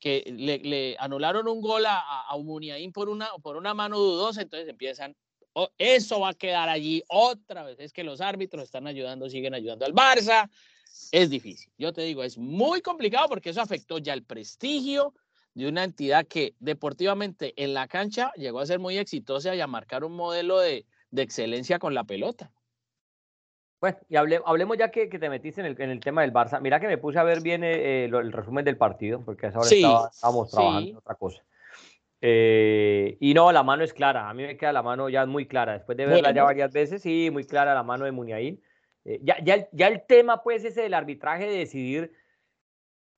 [0.00, 4.68] que le, anularon un gol a, a Muniain por una, por una mano dudosa, entonces
[4.68, 5.14] empiezan
[5.78, 7.80] eso va a quedar allí otra vez.
[7.80, 10.48] Es que los árbitros están ayudando, siguen ayudando al Barça.
[11.12, 11.72] Es difícil.
[11.78, 15.14] Yo te digo, es muy complicado porque eso afectó ya el prestigio
[15.54, 19.66] de una entidad que deportivamente en la cancha llegó a ser muy exitosa y a
[19.66, 20.86] marcar un modelo de,
[21.16, 22.52] excelencia con la pelota.
[23.80, 26.60] Bueno, y hablemos ya que, te metiste en el, tema del Barça.
[26.60, 29.58] Mira que me puse a ver bien eh, el, resumen del partido, porque a esa
[29.58, 31.42] hora estábamos trabajando en otra cosa.
[32.22, 34.28] Eh, y no, la mano es clara.
[34.28, 35.72] A mí me queda la mano ya muy clara.
[35.72, 38.62] Después de verla ya varias veces, sí, muy clara la mano de Muniain.
[39.04, 42.12] Eh, ya, ya, ya, el tema, pues, ese del arbitraje de decidir.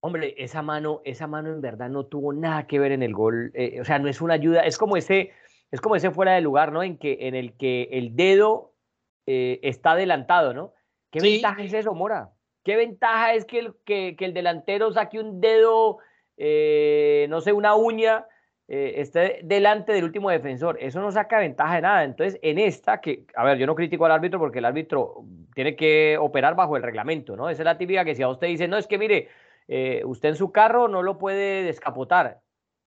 [0.01, 3.53] Hombre, esa mano, esa mano en verdad no tuvo nada que ver en el gol.
[3.55, 4.63] Eh, o sea, no es una ayuda.
[4.63, 5.33] Es como ese,
[5.71, 6.83] es como ese fuera de lugar, ¿no?
[6.83, 8.71] En que, en el que el dedo
[9.25, 10.75] está adelantado, ¿no?
[11.13, 12.33] ¿Qué ventaja es eso, Mora?
[12.65, 15.99] ¿Qué ventaja es que el, que, que el delantero saque un dedo,
[16.37, 18.27] no sé, una uña?
[18.75, 20.79] Eh, esté delante del último defensor.
[20.81, 22.05] Eso no saca ventaja de nada.
[22.05, 25.77] Entonces, en esta, que, a ver, yo no critico al árbitro porque el árbitro tiene
[25.77, 27.51] que operar bajo el reglamento, ¿no?
[27.51, 29.29] Esa es la típica que si a usted dice, no, es que mire,
[29.69, 32.41] eh, usted en su carro no lo puede descapotar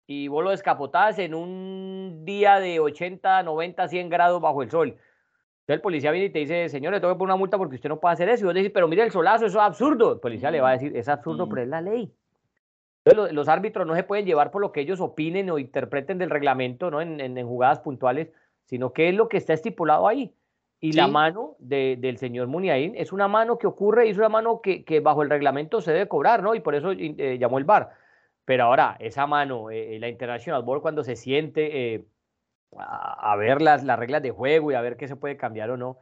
[0.06, 4.88] y vos lo descapotás en un día de 80, 90, 100 grados bajo el sol.
[4.88, 5.02] Entonces
[5.66, 7.90] el policía viene y te dice, señor, le tengo que poner una multa porque usted
[7.90, 8.44] no puede hacer eso.
[8.44, 10.14] Y vos decís, pero mire el solazo, eso es absurdo.
[10.14, 12.10] El policía le va a decir, es absurdo, pero es la ley
[13.12, 16.90] los, árbitros no se pueden llevar por lo que ellos opinen o interpreten del reglamento
[16.90, 17.02] ¿no?
[17.02, 18.30] en, jugadas puntuales,
[18.64, 20.34] sino que es lo que está estipulado ahí.
[20.80, 24.60] Y la mano del señor Muniain es una mano que ocurre y es una mano
[24.60, 26.54] que, bajo el reglamento se debe cobrar, ¿no?
[26.54, 27.90] Y por eso eh, llamó el VAR.
[28.44, 32.04] Pero ahora, esa mano, eh, la International Board cuando se siente eh,
[32.76, 35.78] a, ver las, las reglas de juego y a ver qué se puede cambiar o
[35.78, 35.98] no,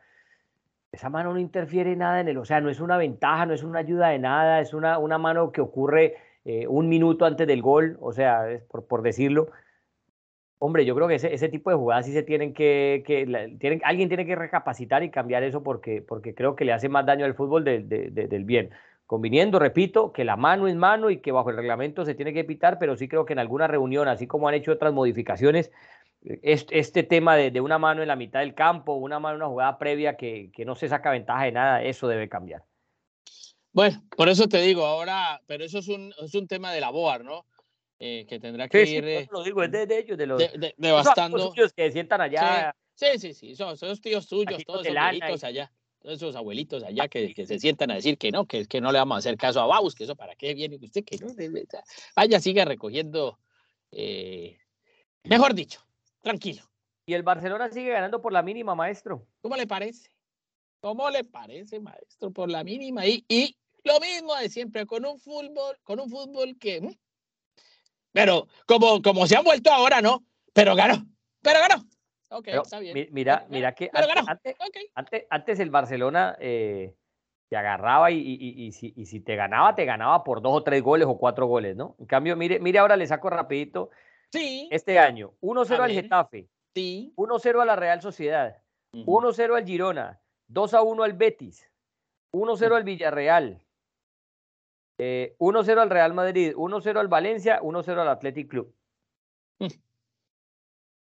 [0.90, 3.62] esa mano no interfiere nada en él, o sea, no es una ventaja, no es
[3.62, 7.62] una ayuda de nada, es una, una mano que ocurre eh, un minuto antes del
[7.62, 9.50] gol, o sea, por, por decirlo.
[10.58, 13.24] Hombre, yo creo que ese, ese, tipo de jugadas sí se tienen que, que
[13.58, 17.04] tienen, alguien tiene que recapacitar y cambiar eso porque, porque creo que le hace más
[17.04, 18.70] daño al fútbol de, del bien.
[19.06, 22.44] Conviniendo, repito, que la mano es mano y que bajo el reglamento se tiene que
[22.44, 25.72] pitar, pero sí creo que en alguna reunión, así como han hecho otras modificaciones,
[26.22, 29.78] este, tema de, una mano en la mitad del campo, una mano en una jugada
[29.78, 32.62] previa que, no se saca ventaja de nada, eso debe cambiar.
[33.72, 36.90] Bueno, por eso te digo ahora, pero eso es un, es un tema de la
[36.90, 37.46] BOAR, ¿no?
[37.98, 39.04] Eh, que tendrá que ir.
[39.04, 40.38] Sí, lo digo, es de, ellos, de los.
[40.38, 41.52] De, devastando.
[41.74, 42.74] que sientan allá.
[42.94, 47.08] Sí, sí, sí, son, esos tíos suyos, todos esos abuelitos allá, todos esos abuelitos allá
[47.08, 49.36] que, que, se sientan a decir que no, que, que no le vamos a hacer
[49.36, 51.28] caso a Baus, que eso para qué viene usted, que no.
[52.14, 53.38] Vaya, siga recogiendo.
[53.90, 54.58] Eh,
[55.24, 55.80] mejor dicho,
[56.20, 56.62] tranquilo.
[57.06, 59.26] Y el Barcelona sigue ganando por la mínima, maestro.
[59.40, 60.10] ¿Cómo le parece?
[60.80, 62.32] ¿Cómo le parece, maestro?
[62.32, 63.06] Por la mínima.
[63.06, 66.80] Y, y lo mismo de siempre, con un fútbol, con un fútbol que.
[66.80, 66.94] Mm,
[68.12, 70.24] pero como, como se han vuelto ahora, ¿no?
[70.52, 71.06] Pero ganó.
[71.40, 71.84] Pero ganó.
[72.28, 73.08] Ok, está bien.
[73.10, 74.54] Mira, mira que antes,
[74.94, 76.94] antes, antes, el Barcelona eh,
[77.48, 80.62] te agarraba y, y, y, si, y, si, te ganaba, te ganaba por dos o
[80.62, 81.96] tres goles o cuatro goles, ¿no?
[81.98, 83.90] En cambio, mire, mire ahora le saco rapidito
[84.32, 84.68] Sí.
[84.72, 86.48] Este año, 1-0 al Getafe.
[86.74, 87.12] Sí.
[87.16, 88.56] 1-0 a la Real Sociedad.
[88.94, 90.20] 1-0 al Girona.
[90.48, 91.70] 2-1 al Betis.
[92.32, 93.62] 1-0 al Villarreal.
[94.98, 96.54] 1-0 eh, al Real Madrid.
[96.54, 97.60] 1-0 al Valencia.
[97.60, 98.74] 1-0 al Athletic Club.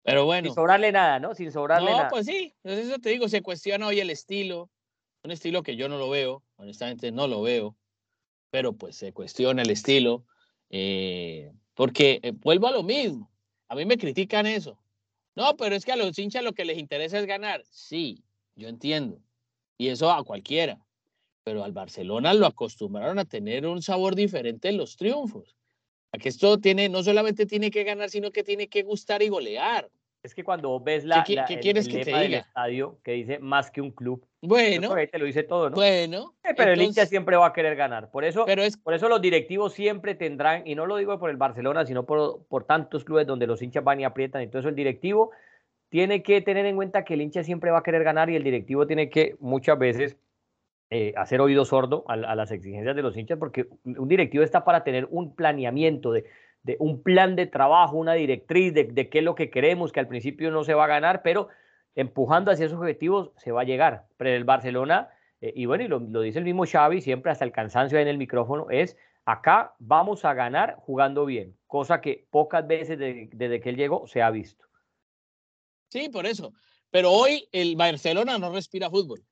[0.04, 0.45] Pero bueno.
[0.45, 1.36] Sin sobrarle nada, ¿no?
[1.36, 2.04] Sin sobrarle nada.
[2.04, 2.56] No, pues sí.
[2.63, 4.69] Entonces eso te digo, se cuestiona hoy el estilo.
[5.23, 6.43] Un estilo que yo no lo veo.
[6.56, 7.75] Honestamente no lo veo.
[8.52, 10.25] Pero pues se cuestiona el estilo.
[10.69, 13.32] Eh, porque eh, vuelvo a lo mismo.
[13.67, 14.80] A mí me critican eso.
[15.36, 17.63] No, pero es que a los hinchas lo que les interesa es ganar.
[17.69, 18.23] Sí,
[18.56, 19.21] yo entiendo.
[19.78, 20.80] Y eso a cualquiera.
[21.49, 25.55] Pero al Barcelona lo acostumbraron a tener un sabor diferente en los triunfos.
[26.12, 29.29] A que esto tiene, no solamente tiene que ganar, sino que tiene que gustar y
[29.29, 29.89] golear.
[30.21, 32.38] Es que cuando ves la, ¿Qué, quieres que te diga?
[32.38, 34.23] estadio que dice más que un club.
[34.43, 35.75] Bueno, te lo dice todo, ¿no?
[35.75, 38.12] Bueno, pero el hincha siempre va a querer ganar.
[38.12, 41.31] Por eso, pero es, por eso los directivos siempre tendrán, y no lo digo por
[41.31, 44.43] el Barcelona, sino por, por tantos clubes donde los hinchas van y aprietan.
[44.43, 45.31] Entonces el directivo
[45.89, 48.43] tiene que tener en cuenta que el hincha siempre va a querer ganar y el
[48.43, 50.15] directivo tiene que muchas veces
[50.89, 54.65] eh, hacer oído sordo a, a las exigencias de los hinchas, porque un directivo está
[54.65, 56.25] para tener un planeamiento de
[56.80, 60.52] un plan de trabajo, una directriz de, qué es lo que queremos, que al principio
[60.52, 61.47] no se va a ganar, pero
[61.95, 64.06] empujando hacia esos objetivos se va a llegar.
[64.17, 65.10] Pero el Barcelona,
[65.41, 68.17] eh, y bueno, y lo, dice el mismo Xavi, siempre hasta el cansancio en el
[68.17, 73.75] micrófono, es acá vamos a ganar jugando bien, cosa que pocas veces desde que él
[73.75, 74.65] llegó se ha visto.
[75.89, 76.54] Sí, por eso.
[76.91, 79.23] Pero hoy el Barcelona no respira fútbol,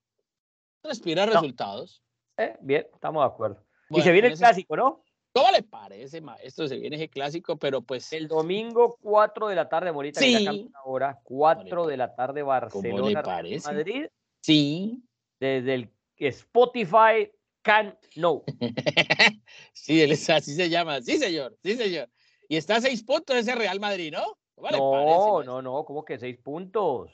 [0.84, 2.04] respira resultados.
[2.38, 3.66] Eh, bien, estamos de acuerdo.
[3.90, 5.04] y se viene el clásico, ¿no?
[5.34, 6.68] ¿Cómo le parece, maestro?
[6.68, 8.12] Se viene ese clásico, pero pues.
[8.12, 10.72] El domingo, 4 de la tarde, Morita, sí.
[10.84, 13.72] ahora, 4 de la tarde, Barcelona, ¿Cómo le parece?
[13.72, 14.06] Madrid.
[14.42, 15.04] Sí.
[15.40, 18.44] Desde el Spotify Can No.
[19.74, 21.02] sí, él es, así se llama.
[21.02, 21.56] Sí, señor.
[21.62, 22.10] Sí, señor.
[22.50, 24.38] Y está a 6 puntos ese Real Madrid, ¿no?
[24.72, 27.12] no, no, no, ¿cómo que 6 puntos?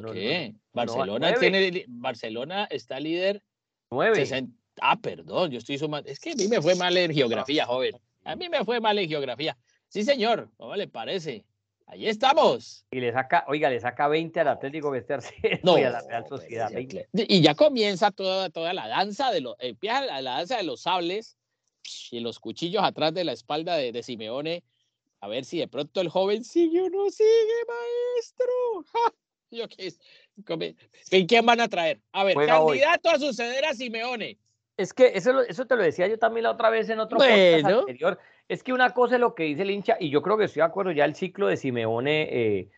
[0.00, 0.54] No, ¿Qué?
[0.72, 1.84] Barcelona tiene.
[1.88, 3.42] Barcelona está líder.
[3.90, 4.48] 9.
[4.80, 6.08] Ah, perdón, yo estoy sumando.
[6.08, 7.94] Es que a mí me fue mal en geografía, joven.
[8.24, 9.56] A mí me fue mal en geografía.
[9.88, 11.44] Sí, señor, ¿cómo le parece?
[11.86, 12.86] Ahí estamos.
[12.92, 16.24] Y le saca, oiga, le saca 20 al Atlético tercero no, y a la Real
[16.28, 16.70] Sociedad.
[17.12, 21.36] Y ya comienza toda, toda la danza de los, empieza la, danza de los sables
[22.12, 24.62] y los cuchillos atrás de la espalda de, de Simeone.
[25.20, 27.28] A ver si de pronto el joven sigue o no sigue,
[27.66, 28.84] maestro.
[29.50, 29.92] Yo qué
[31.10, 32.00] ¿Y quién van a traer?
[32.12, 34.38] A ver, candidato a suceder a Simeone.
[34.76, 37.64] Es que eso, eso te lo decía yo también la otra vez en otro podcast
[37.64, 38.18] anterior.
[38.48, 40.60] Es que una cosa es lo que dice el hincha, y yo creo que estoy
[40.60, 42.68] de acuerdo, ya el ciclo de Simeone, eh,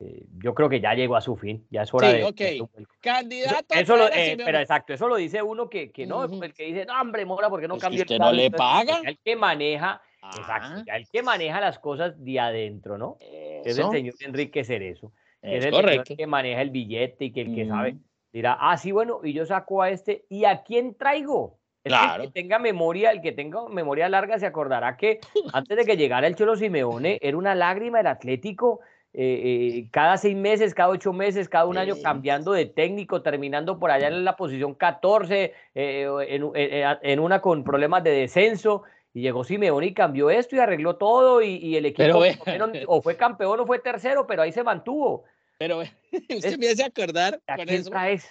[0.00, 2.24] eh, yo creo que ya llegó a su fin, ya es hora sí, de...
[2.62, 6.54] ok, candidato eso lo, eh, Pero exacto, eso lo dice uno que, que no, el
[6.54, 9.00] que dice, no, hombre, Mora, ¿por qué no pues cambia usted no le paga?
[9.04, 10.96] el que maneja, exacto, Ah.
[10.96, 13.18] el que maneja las cosas de adentro, ¿no?
[13.20, 15.12] Es el Eso, señor Enrique Cerezo.
[15.42, 16.04] Que es el correcto.
[16.04, 17.96] señor que maneja el billete y que el que sabe
[18.32, 21.58] dirá, ah, sí, bueno, y yo saco a este, ¿y a quién traigo?
[21.84, 22.22] Es que Claro.
[22.24, 25.20] El que tenga memoria, el que tenga memoria larga se acordará que
[25.54, 28.80] antes de que llegara el Cholo Simeone era una lágrima el Atlético.
[29.14, 33.78] eh, eh, cada seis meses, cada ocho meses, cada un año cambiando de técnico, terminando
[33.78, 38.82] por allá en la posición 14, eh, en- en una con problemas de descenso.
[39.18, 41.42] Y llegó Simeone y cambió esto y arregló todo.
[41.42, 44.62] Y, y el equipo Pero menos, o fue campeón o fue tercero, pero ahí se
[44.62, 45.24] mantuvo.
[45.58, 45.80] Pero
[46.12, 47.90] usted Es- me hace acordar ¿A con quién eso.
[47.90, 48.28] traes?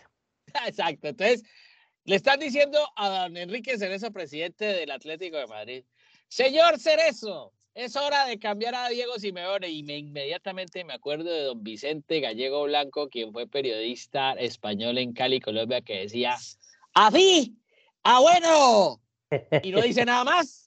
[0.65, 1.09] Exacto.
[1.09, 1.43] Entonces,
[2.05, 5.83] le están diciendo a don Enrique Cerezo, presidente del Atlético de Madrid,
[6.29, 9.67] señor Cerezo, es hora de cambiar a Diego Simeone.
[9.67, 15.11] Y me, inmediatamente me acuerdo de don Vicente Gallego Blanco, quien fue periodista español en
[15.11, 16.37] Cali, Colombia, que decía,
[16.93, 17.57] así,
[18.03, 19.01] ¡ah, bueno!
[19.61, 20.66] Y no dice nada más,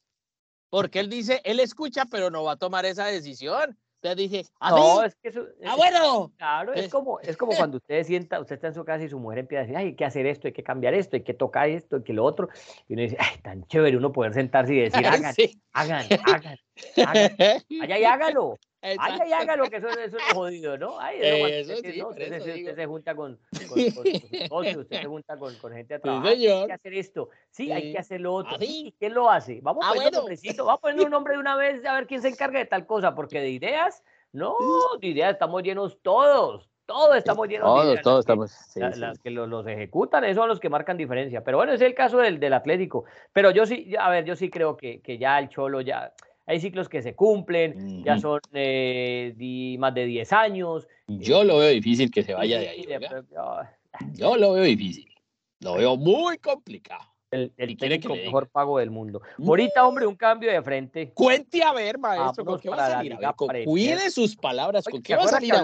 [0.70, 3.76] porque él dice, él escucha, pero no va a tomar esa decisión.
[4.02, 6.33] Entonces dice, ¿Ah, no, es que eso, ah, bueno.
[6.38, 9.18] Claro, es como, es como cuando usted sienta, usted está en su casa y su
[9.18, 11.35] mujer empieza a decir, ay, hay que hacer esto, hay que cambiar esto, hay que
[11.35, 12.48] tocar esto, hay que lo otro.
[12.88, 15.35] Y uno dice, ay, tan chévere uno poder sentarse y decir, hagan,
[15.74, 16.59] hagan, hagan,
[16.96, 17.37] hagan,
[17.83, 18.59] allá y hágalo.
[18.83, 20.99] Ay, ay, hágalo, que eso, eso es jodido, ¿no?
[20.99, 23.38] Ay, eso, sí, no, usted, usted, se junta con,
[23.69, 26.35] con, con, usted se junta con, con gente a trabajar.
[26.35, 28.57] Sí, hay que hacer esto, sí, hay que hacer lo otro.
[28.61, 29.61] ¿Y quién lo hace?
[29.61, 32.23] Vamos a, poner un vamos a poner un nombre de una vez a ver quién
[32.23, 34.57] se encarga de tal cosa, porque de ideas, no,
[35.01, 36.71] de ideas estamos llenos todos.
[36.87, 38.03] Todos estamos llenos todos, de ideas.
[38.03, 38.51] Todos, estamos.
[38.51, 41.45] Sí, las, que los, los, ejecutan, esos son los que marcan diferencia.
[41.45, 43.05] Pero bueno, ese es el caso del, del Atlético.
[43.33, 46.12] Pero yo sí, a ver, yo sí creo que, que ya el Cholo ya
[46.46, 50.88] hay ciclos que se cumplen, ya son eh, más de 10 años.
[51.07, 52.87] Yo lo veo difícil que se vaya de ahí.
[54.14, 55.09] Yo lo veo difícil,
[55.61, 57.05] lo veo muy complicado.
[57.31, 59.22] El, el técnico mejor pago del mundo.
[59.38, 61.12] Ahorita, hombre, un cambio de frente.
[61.12, 63.16] Cuente a ver, maestro, ¿con qué va a salir?
[63.64, 65.55] cuide sus palabras, ¿con qué va a salir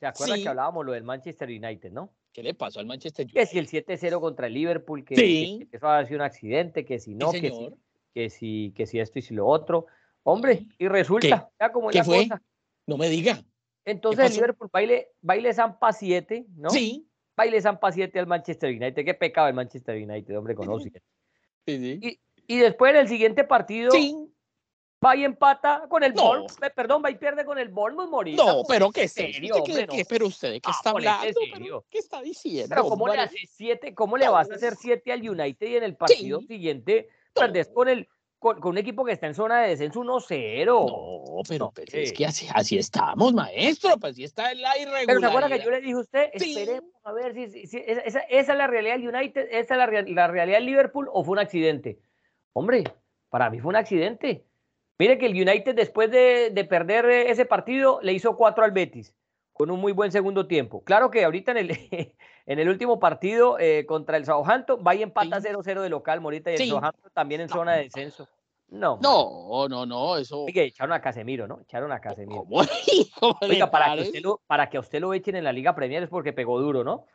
[0.00, 2.10] ¿Se acuerda que hablábamos lo del Manchester United, no?
[2.32, 3.40] ¿Qué le pasó al Manchester United?
[3.40, 5.68] Que si el 7-0 contra el Liverpool, que, sí.
[5.70, 7.70] que, eso ha sido un accidente, que si no, que, si,
[8.12, 9.86] que, si, que si esto y si lo otro.
[10.24, 12.28] Hombre, y resulta, ya como ¿Qué fue?
[12.28, 12.42] Cosa.
[12.86, 13.42] No me diga.
[13.84, 16.70] Entonces el Liverpool baile, baile Zampa 7, ¿no?
[16.70, 17.06] Sí.
[17.36, 19.04] Baile Zampa 7 al Manchester United.
[19.04, 20.90] Qué pecado el Manchester United, hombre, conoce.
[21.66, 21.98] Sí, sí.
[22.00, 24.14] Y, y, después en el siguiente partido, sí.
[25.04, 26.22] va y empata con el no.
[26.22, 26.72] Bournemouth.
[26.74, 28.36] Perdón, va y pierde con el Bournemouth, morir.
[28.36, 29.62] No, pero ¿qué serio?
[29.62, 31.40] ¿Qué, qué, pero usted, ¿de qué ah, está hablando?
[31.52, 32.68] Pero, ¿Qué está diciendo?
[32.70, 33.94] Pero ¿cómo le hace siete?
[33.94, 37.88] ¿Cómo le vas a hacer 7 al United y en el partido siguiente perdés con
[37.88, 38.08] el
[38.52, 40.64] con, un equipo que está en zona de descenso 1-0.
[40.66, 45.06] No, pero, es que así, así, estamos, maestro, pues así está la irregularidad.
[45.06, 46.30] Pero ¿se acuerda que yo le dije a usted?
[46.34, 49.86] Esperemos a ver si, si, esa, esa, es la realidad del United, esa es la,
[49.86, 51.98] la realidad del Liverpool o fue un accidente.
[52.52, 52.84] Hombre,
[53.30, 54.44] para mí fue un accidente.
[54.98, 59.14] Mire que el United después de, de perder ese partido le hizo 4 al Betis
[59.54, 60.84] con un muy buen segundo tiempo.
[60.84, 61.68] Claro que ahorita en el,
[62.46, 66.50] en el último partido eh, contra el Southampton va y empata 0-0 de local, Morita,
[66.50, 68.28] y el Southampton también en zona de descenso.
[68.68, 68.98] No.
[69.02, 70.46] No, no, no, eso.
[70.48, 71.60] Echaron a Casemiro, ¿no?
[71.60, 72.44] Echaron a Casemiro.
[72.44, 72.62] ¿Cómo?
[73.42, 76.08] Oiga, para que, usted lo, para que usted lo echen en la Liga Premier es
[76.08, 77.06] porque pegó duro, ¿no?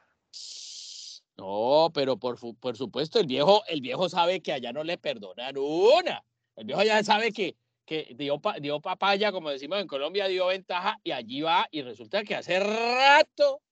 [1.38, 5.56] No, pero por, por supuesto, el viejo, el viejo sabe que allá no le perdonan
[5.58, 6.24] una.
[6.56, 7.56] El viejo ya sabe que
[7.90, 12.24] que dio, dio papaya, como decimos en Colombia, dio ventaja y allí va y resulta
[12.24, 13.64] que hace rato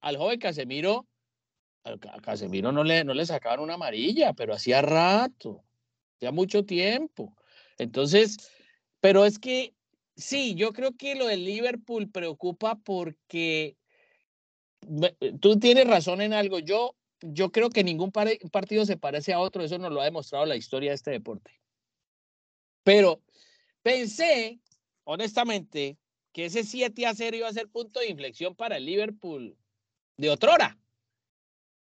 [0.00, 1.06] al joven Casemiro,
[1.84, 5.64] a Casemiro no le, no le sacaban una amarilla, pero hacía rato,
[6.16, 7.34] hacía mucho tiempo.
[7.78, 8.36] Entonces,
[9.00, 9.74] pero es que
[10.16, 13.76] sí, yo creo que lo del Liverpool preocupa porque
[15.40, 16.58] tú tienes razón en algo.
[16.58, 20.46] Yo, yo creo que ningún partido se parece a otro, eso nos lo ha demostrado
[20.46, 21.52] la historia de este deporte.
[22.82, 23.22] Pero
[23.88, 24.60] Pensé,
[25.04, 25.96] honestamente,
[26.32, 29.56] que ese 7 a 0 iba a ser punto de inflexión para el Liverpool
[30.18, 30.76] de otrora.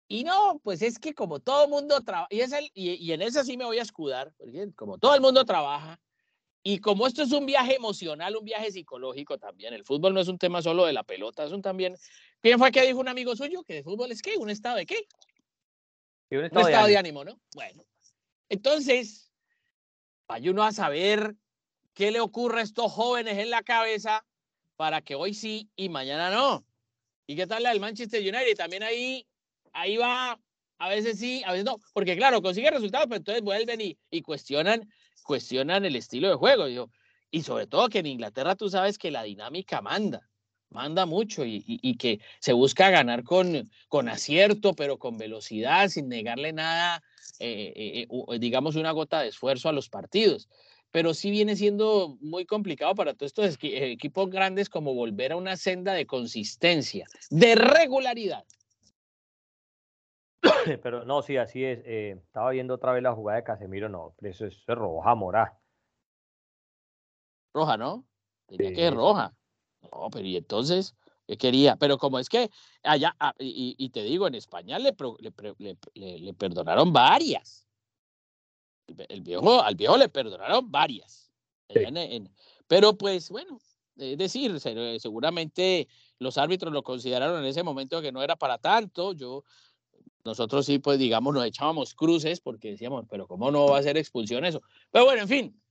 [0.08, 2.42] Y no, pues es que como todo el mundo trabaja, y,
[2.74, 6.00] y, y, en ese sí me voy a escudar, porque como todo el mundo trabaja,
[6.64, 10.28] y como esto es un viaje emocional, un viaje psicológico también, el fútbol no es
[10.28, 11.96] un tema solo de la pelota, es un también...
[12.40, 14.38] ¿Quién fue que dijo un amigo suyo que el fútbol es qué?
[14.38, 15.08] ¿Un estado de qué?
[16.30, 17.24] un estado, de, ánimo.
[17.24, 17.40] ¿no?
[17.56, 17.86] Bueno,
[18.50, 19.32] entonces,
[20.28, 21.36] vaya uno a saber
[21.94, 24.26] qué le ocurre a estos jóvenes en la cabeza
[24.76, 26.66] para que hoy sí y mañana no.
[27.32, 28.58] ¿Y qué tal la del Manchester United?
[28.58, 29.26] También ahí,
[29.72, 30.38] ahí va,
[30.78, 34.22] a veces sí, a veces no, porque claro, consigue resultados, pero entonces vuelven y, y
[34.22, 34.92] cuestionan,
[35.24, 36.68] cuestionan el estilo de juego.
[36.68, 36.90] Yo,
[37.32, 40.30] y sobre todo que en Inglaterra tú sabes que la dinámica manda,
[40.72, 46.10] manda mucho y, y, que se busca ganar con, con acierto, pero con velocidad, sin
[46.10, 47.02] negarle nada,
[47.40, 50.50] eh, eh, eh, digamos, una gota de esfuerzo a los partidos
[50.92, 55.56] pero sí viene siendo muy complicado para todos estos equipos grandes como volver a una
[55.56, 58.46] senda de consistencia, de regularidad.
[60.84, 61.80] Pero no, sí, así es.
[61.86, 65.58] Eh, estaba viendo otra vez la jugada de Casemiro, no, eso es, roja, morá.
[67.54, 68.06] Roja, ¿no?
[68.48, 69.34] Tenía que ser roja.
[69.84, 70.96] No, pero y entonces,
[71.28, 71.76] ¿qué quería?
[71.76, 72.50] Pero como es que
[72.84, 74.96] allá, ah, y, te digo, en España le,
[75.60, 77.68] le, le perdonaron varias
[79.10, 81.32] el viejo, al viejo le perdonaron varias.
[82.68, 83.60] pero pues bueno,
[83.98, 84.60] es decir,
[85.00, 85.88] seguramente
[86.20, 89.14] los árbitros lo consideraron en ese momento que no era para tanto.
[89.14, 89.44] Yo,
[90.24, 93.98] nosotros sí, pues digamos, nos echábamos cruces porque decíamos, pero ¿cómo no va a ser
[93.98, 94.62] expulsión eso?
[94.92, 95.62] Pero bueno, en fin,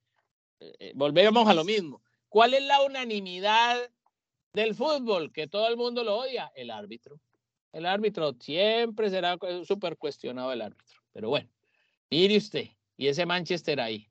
[0.61, 2.03] eh, eh, volvemos a lo mismo.
[2.29, 3.79] ¿Cuál es la unanimidad
[4.53, 5.33] del fútbol?
[5.33, 7.21] Que todo el mundo lo odia, el árbitro.
[7.73, 11.01] El árbitro siempre será súper cuestionado el árbitro.
[11.13, 11.49] Pero bueno,
[12.11, 12.69] mire usted,
[13.01, 14.07] y ese Manchester ahí,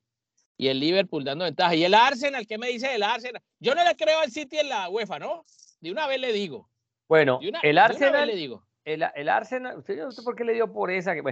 [0.56, 3.40] y el Liverpool dando ventaja, y el Arsenal, ¿qué me dice del Arsenal?
[3.60, 5.44] Yo no le creo al City en la UEFA, ¿no?
[5.80, 6.68] De una vez le digo.
[7.08, 8.66] Bueno, el Arsenal, le digo.
[8.84, 11.14] El, el, Arsenal, usted no sé por qué le dio por esa.
[11.14, 11.22] Que,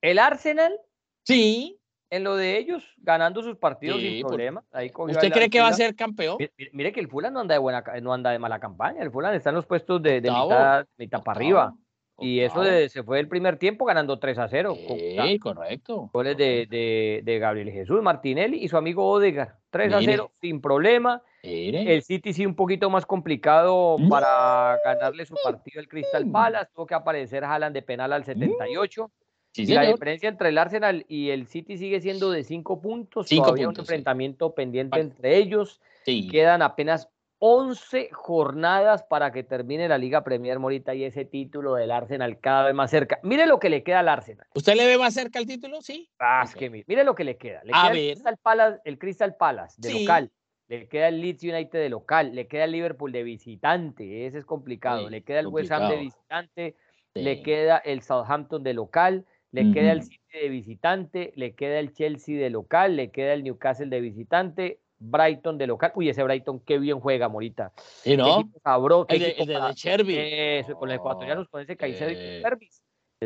[0.00, 0.76] el Arsenal,
[1.22, 1.78] sí,
[2.10, 4.64] en lo de ellos, ganando sus partidos sin problema.
[4.72, 6.38] ¿Usted cree que va a ser campeón?
[6.72, 9.00] Mire, que el Fulham no anda de buena, no anda de mala campaña.
[9.00, 11.74] El Fulham está en los puestos de, de mitad, mitad para arriba.
[12.20, 14.76] Y eso se fue el primer tiempo ganando 3 a 0.
[14.76, 16.10] Sí, correcto.
[16.12, 19.56] Goles de, de, Gabriel Jesús, Martinelli y su amigo Odegar.
[19.70, 21.22] 3 a 0 sin problema.
[21.42, 26.70] El City sí un poquito más complicado para ganarle su partido al Crystal Palace.
[26.74, 29.10] Tuvo que aparecer Haaland de penal al 78.
[29.56, 33.26] y la diferencia entre el Arsenal y el City sigue siendo de 5 puntos.
[33.28, 35.80] Cinco Todavía un enfrentamiento pendiente entre ellos.
[36.04, 37.08] Quedan apenas
[37.46, 42.64] 11 jornadas para que termine la Liga Premier Morita y ese título del Arsenal cada
[42.64, 43.20] vez más cerca.
[43.22, 44.46] Mire lo que le queda al Arsenal.
[44.54, 45.82] ¿Usted le ve más cerca el título?
[45.82, 46.08] Sí.
[46.18, 47.60] Ah, es que mire, lo que le queda.
[47.62, 50.32] Le queda el Crystal, Palace, el Crystal Palace de local.
[50.68, 52.34] Le queda el Leeds United de local.
[52.34, 54.26] Le queda el Liverpool de visitante.
[54.26, 55.10] Ese es complicado.
[55.10, 56.76] le queda el West Ham de visitante.
[57.12, 59.26] Le queda el Southampton de local.
[59.50, 61.32] Le queda el City de visitante.
[61.36, 62.96] Le queda el Chelsea de local.
[62.96, 65.92] Le queda el Newcastle de visitante Brighton de local.
[65.94, 67.72] Uy, ese Brighton qué bien juega, Morita.
[68.04, 68.50] ¿Y no?
[68.62, 72.42] Cabrón, el de, de, con los ecuatorianos, con ese Caicedo y eh,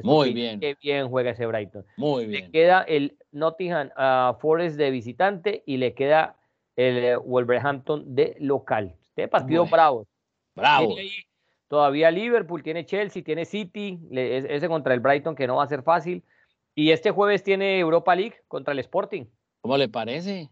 [0.03, 0.61] Muy bien.
[0.61, 1.85] Qué bien juega ese Brighton.
[1.97, 2.45] Muy bien.
[2.45, 6.37] Le queda el Nottingham uh, Forest de visitante y le queda
[6.77, 8.95] el eh, Wolverhampton de local.
[9.03, 10.07] Este partido bravo.
[10.55, 10.95] Bravo.
[11.69, 15.83] Todavía Liverpool, tiene Chelsea, tiene City, ese contra el Brighton que no va a ser
[15.83, 16.25] fácil.
[16.75, 19.25] Y este jueves tiene Europa League contra el Sporting.
[19.61, 20.49] ¿Cómo le parece?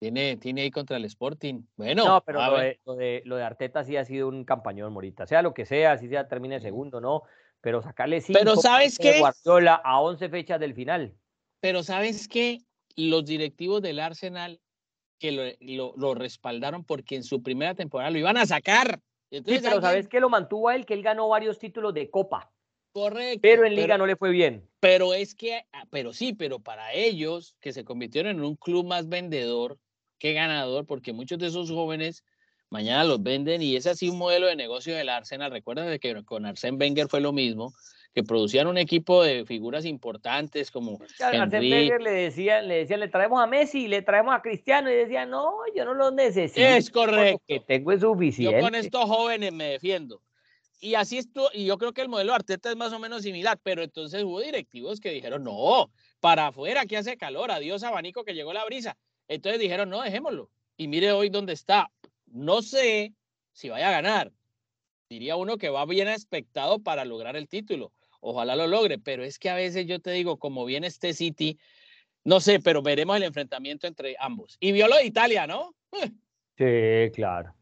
[0.00, 1.62] Tiene, tiene ahí contra el Sporting.
[1.76, 2.40] Bueno, no, pero
[2.86, 5.26] lo de, lo de, Arteta sí ha sido un campañón, Morita.
[5.26, 7.22] Sea lo que sea, si sea termine segundo, no.
[7.60, 9.18] Pero sacarle cinco pero ¿sabes qué?
[9.18, 11.14] Guardiola a 11 fechas del final.
[11.60, 12.62] Pero ¿sabes qué?
[12.96, 14.58] Los directivos del Arsenal
[15.18, 19.00] que lo, lo, respaldaron porque en su primera temporada lo iban a sacar.
[19.30, 20.86] Entonces, sí, pero ¿sabes qué lo mantuvo a él?
[20.86, 22.50] Que él ganó varios títulos de Copa.
[22.92, 23.40] Correcto.
[23.42, 24.66] Pero en Liga no le fue bien.
[24.80, 28.86] Pero es que, ah, pero sí, pero para ellos, que se convirtieron en un club
[28.86, 29.78] más vendedor,
[30.20, 32.22] qué ganador, porque muchos de esos jóvenes
[32.68, 35.50] mañana los venden y es así un modelo de negocio del Arsenal.
[35.50, 37.72] Recuerden que con Arsène Wenger fue lo mismo,
[38.14, 43.08] que producían un equipo de figuras importantes como Arsène Wenger le decía, le decía, le
[43.08, 46.60] traemos a Messi, le traemos a Cristiano y decía, no, yo no los necesito.
[46.64, 47.42] Es correcto.
[47.48, 48.56] Que tengo es suficiente.
[48.56, 50.22] Yo con estos jóvenes me defiendo.
[50.82, 53.58] Y así estuvo, y yo creo que el modelo Arteta es más o menos similar,
[53.62, 55.90] pero entonces hubo directivos que dijeron, no,
[56.20, 58.96] para afuera, que hace calor, adiós abanico que llegó la brisa.
[59.30, 60.50] Entonces dijeron, no, dejémoslo.
[60.76, 61.88] Y mire hoy dónde está.
[62.26, 63.14] No sé
[63.52, 64.32] si vaya a ganar.
[65.08, 67.92] Diría uno que va bien expectado para lograr el título.
[68.20, 71.60] Ojalá lo logre, pero es que a veces yo te digo, como viene este City,
[72.24, 74.56] no sé, pero veremos el enfrentamiento entre ambos.
[74.58, 75.76] Y vio lo de Italia, ¿no?
[76.58, 77.54] Sí, claro.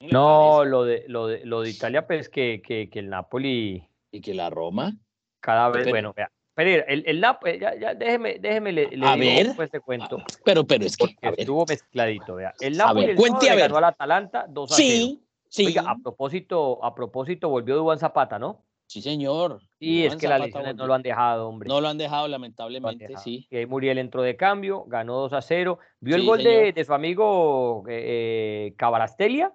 [0.00, 3.88] No, lo de, lo de, lo de Italia, pues que, que, que el Napoli.
[4.12, 4.92] Y que la Roma.
[5.40, 6.30] Cada vez, bueno, vea,
[6.62, 10.22] pero el, el Napoli, ya, ya, déjeme, déjeme le, a ver, este cuento.
[10.44, 12.52] Pero, pero es que estuvo mezcladito, vea.
[12.60, 13.64] El Napoli a ver, cuente a ver.
[13.64, 15.26] ganó al Atalanta 2 a sí, 0.
[15.48, 18.62] Sí, Oiga, a propósito, a propósito, volvió Dubán Zapata, ¿no?
[18.88, 19.62] Sí, señor.
[19.78, 21.66] Y es que las lesiones no lo han dejado, hombre.
[21.66, 23.48] No lo han dejado, lamentablemente, sí.
[23.50, 25.78] Y ahí Muriel entró de cambio, ganó 2 a 0.
[26.00, 29.50] ¿Vio el gol de, de, su amigo eh, eh Cabarastelia?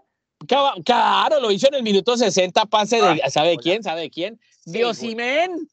[0.47, 3.83] Claro, lo hizo en el minuto 60, pase de, ¿sabe quién?
[3.83, 4.39] ¿Sabe quién?
[4.65, 5.69] Diosimen.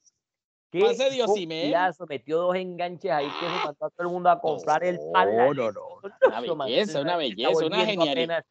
[0.80, 1.72] Pase Diosimen.
[2.08, 5.54] metió dos enganches ahí que se mandó a todo el mundo a comprar el palo.
[5.54, 8.44] No, no, Una belleza, una belleza, una genialidad.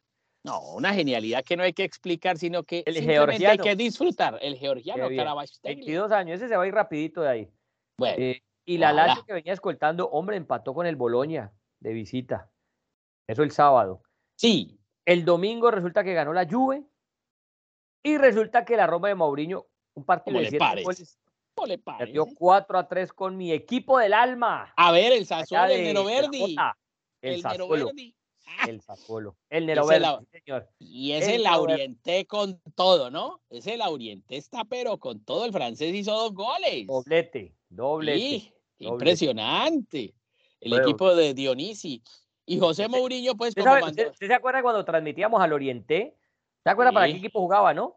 [0.44, 4.38] No, una genialidad que no hay que explicar, sino que el simplemente hay que disfrutar.
[4.42, 5.08] El georgiano,
[5.62, 7.50] 22 años, ese se va a ir rapidito de ahí.
[7.96, 12.50] Bueno, eh, y la Lazio que venía escoltando, hombre, empató con el Boloña de visita.
[13.28, 14.02] Eso el sábado.
[14.36, 16.84] Sí, el domingo resulta que ganó la Juve
[18.02, 21.18] y resulta que la Roma de Mourinho, un partido de siete goles,
[21.98, 24.72] perdió 4 a 3 con mi equipo del alma.
[24.76, 26.56] A ver, el Sassuolo, el Nero Verdi.
[27.20, 27.90] El, el Sassuolo.
[28.66, 29.36] El Sassuolo.
[29.48, 30.68] El Nero Verdi, señor.
[30.78, 33.40] Y ese la orienté con todo, ¿no?
[33.50, 35.44] Ese la orienté está, pero con todo.
[35.44, 36.86] El francés hizo dos goles.
[36.86, 38.18] Doblete, doblete.
[38.18, 40.14] Sí, impresionante.
[40.60, 42.02] El equipo de Dionisi.
[42.46, 46.16] Y José Mourinho, pues, como ¿Usted, se acuerda cuando transmitíamos al Oriente?
[46.62, 47.96] ¿Se acuerda para qué equipo jugaba, no?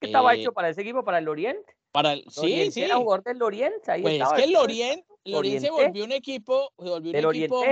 [0.00, 1.76] ¿Qué estaba hecho para ese equipo, para el Oriente?
[1.92, 2.82] Para el, sí, sí.
[2.82, 3.74] Era jugador del Lorient.
[3.84, 6.72] pues es que el Lorient, Lorient se volvió un equipo.
[6.78, 7.62] Se volvió un equipo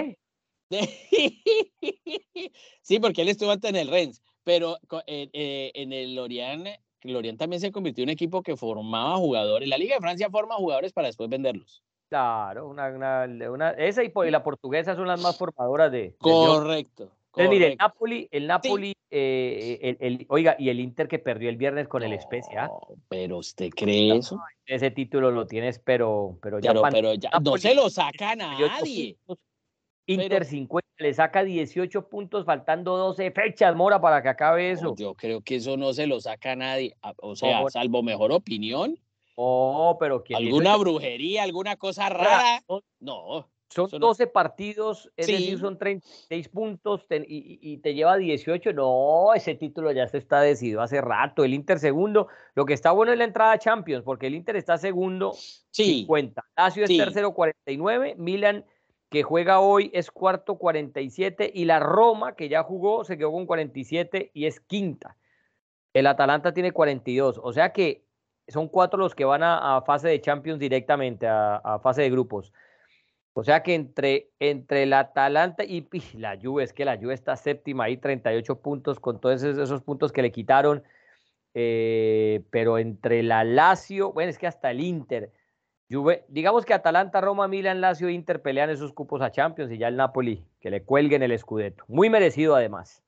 [2.83, 4.23] sí, porque él estuvo antes en el Rennes.
[4.45, 6.69] Pero eh, eh, en el Lorient,
[7.03, 9.69] Lorient también se convirtió en un equipo que formaba jugadores.
[9.69, 11.83] La Liga de Francia forma jugadores para después venderlos.
[12.09, 16.17] Claro, una, una, esa y, la portuguesa son las más formadoras de.
[16.19, 17.11] Correcto.
[17.41, 21.57] Entonces, mire, el Napoli, el Napoli, eh, el, oiga, y el Inter que perdió el
[21.57, 22.71] viernes con el Spezia.
[23.09, 24.41] Pero usted cree eso?
[24.67, 26.73] Ese título lo tienes, pero, pero ya.
[26.91, 29.17] Pero, ya no se lo saca nadie.
[30.07, 34.95] Inter 50 le saca 18 puntos faltando 12 fechas, Mora, para que acabe eso.
[34.97, 36.97] yo creo que eso no se lo saca nadie.
[37.19, 38.99] O sea, salvo mejor opinión.
[39.37, 42.63] Oh, pero ¿Alguna brujería, alguna cosa rara?
[42.99, 43.49] No.
[43.71, 48.73] Son 12 partidos, es decir, son 36 puntos y, te lleva 18.
[48.73, 51.45] No, ese título ya se está decidido hace rato.
[51.45, 52.27] El Inter segundo.
[52.57, 56.01] Lo que está bueno es la entrada a Champions, porque el Inter está segundo sí.
[56.01, 56.45] 50.
[56.57, 58.17] Lazio es tercero 49.
[58.19, 58.65] Milan,
[59.09, 61.53] que juega hoy, es cuarto 47.
[61.55, 65.17] Y la Roma, que ya jugó, se quedó con 47 y es quinta.
[65.95, 67.41] El Atalanta tiene 42.
[67.41, 68.05] O sea que
[68.49, 72.53] son cuatro los que van a, fase de Champions directamente, a fase de grupos.
[73.41, 77.37] O sea que entre, entre el Atalanta y, la Juve, es que la Juve está
[77.37, 80.85] séptima ahí, 38 puntos con todos esos, puntos que le quitaron.
[81.55, 85.33] Eh, pero entre la Lazio, bueno, es que hasta el Inter,
[85.91, 89.79] Juve, digamos que Atalanta, Roma, Milan, Lazio e Inter pelean esos cupos a Champions y
[89.79, 91.85] ya el Napoli, que le cuelguen el Scudetto.
[91.89, 93.03] Muy merecido además.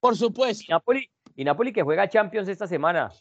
[0.00, 0.64] Por supuesto.
[0.66, 3.12] Y Napoli, y Napoli que juega Champions esta semana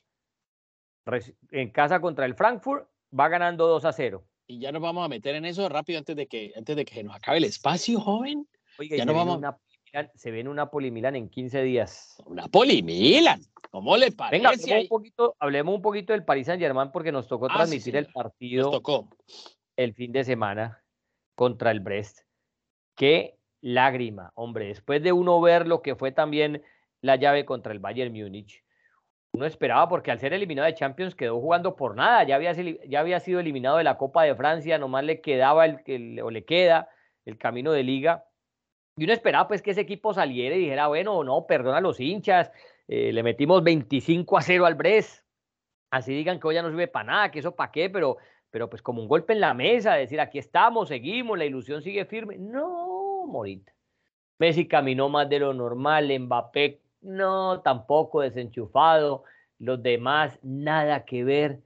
[1.51, 5.07] en casa contra el Frankfurt, va ganando 2 a 0 y ya nos vamos a
[5.07, 8.45] meter en eso rápido antes de que, antes de que nos acabe el espacio, joven.
[8.77, 9.37] Oiga, ya nos vamos.
[9.37, 9.57] Una,
[10.13, 12.21] se viene una Poli-Milan en 15 días.
[12.25, 13.41] Una Poli-Milan.
[13.69, 14.37] ¿Cómo le parece?
[14.37, 17.95] Venga, hablemos un, poquito, hablemos un poquito del Paris Saint-Germain porque nos tocó ah, transmitir
[17.95, 19.09] el partido nos tocó.
[19.77, 20.83] el fin de semana
[21.35, 22.19] contra el Brest.
[22.95, 24.67] Qué lágrima, hombre.
[24.67, 26.61] Después de uno ver lo que fue también
[26.99, 28.65] la llave contra el Bayern Múnich,
[29.33, 32.99] uno esperaba porque al ser eliminado de Champions quedó jugando por nada, ya había, ya
[32.99, 36.89] había sido eliminado de la Copa de Francia, nomás le quedaba el, o le queda
[37.25, 38.25] el camino de liga.
[38.97, 41.99] Y uno esperaba pues que ese equipo saliera y dijera, bueno, no, perdona a los
[41.99, 42.51] hinchas,
[42.89, 45.25] eh, le metimos 25 a 0 al Brest.
[45.91, 48.17] Así digan que hoy ya no sirve para nada, que eso para qué, pero,
[48.49, 52.05] pero pues como un golpe en la mesa, decir, aquí estamos, seguimos, la ilusión sigue
[52.05, 52.37] firme.
[52.37, 53.73] No, Morita.
[54.39, 59.23] Messi caminó más de lo normal, Mbappé no, tampoco desenchufado.
[59.59, 61.59] Los demás, nada que ver.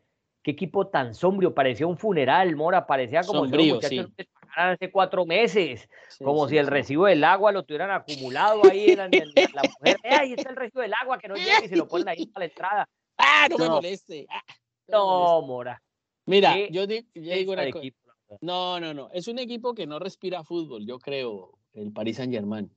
[0.43, 4.27] Qué equipo tan sombrío, parecía un funeral, Mora, parecía como si los muchachos sí.
[4.55, 5.89] hace cuatro meses,
[6.23, 9.97] como si el recibo del agua lo tuvieran acumulado ahí en la, mujer.
[10.03, 12.31] Eh, ahí está el recibo del agua que no llega y se lo ponen ahí
[12.35, 12.89] a la entrada.
[13.17, 14.27] ¡Ah, no, me moleste!
[14.29, 14.43] Ah,
[14.87, 15.81] no, Mora.
[16.27, 17.87] Mira, yo, digo una cosa.
[18.41, 19.09] No, no, no.
[19.13, 22.69] Es un equipo que no respira fútbol, yo creo, el Paris Saint Germain.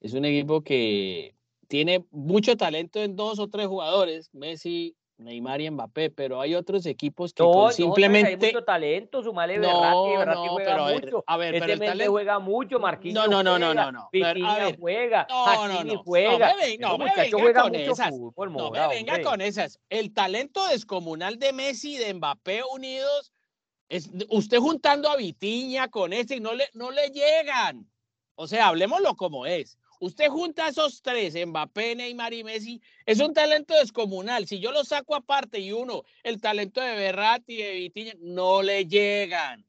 [0.00, 1.34] Es un equipo que
[1.68, 6.86] tiene mucho talento en dos o tres jugadores, Messi, Neymar y Mbappé, pero hay otros
[6.86, 8.46] equipos que simplemente.
[8.46, 11.24] hay mucho talento, sumale no, Berratti, juega pero mucho.
[11.26, 13.28] A ver, este pero juega mucho, Marquinhos.
[13.28, 14.08] No, no, no, no, no, no.
[14.78, 16.02] juega, no, no, no.
[16.02, 16.54] juega.
[16.80, 18.12] No, me, venga con esas.
[18.12, 19.78] no me venga con esas.
[19.88, 23.32] El talento descomunal de Messi y de Mbappé unidos,
[23.88, 27.88] es, usted juntando a Vitiña con ese y no le, no le llegan.
[28.34, 29.78] O sea, hablemoslo como es.
[30.00, 34.46] Usted junta a esos tres, Mbappé, Neymar y Messi, es un talento descomunal.
[34.46, 38.62] Si yo lo saco aparte y uno, el talento de Berratti y de Vitiña, no
[38.62, 39.66] le llegan.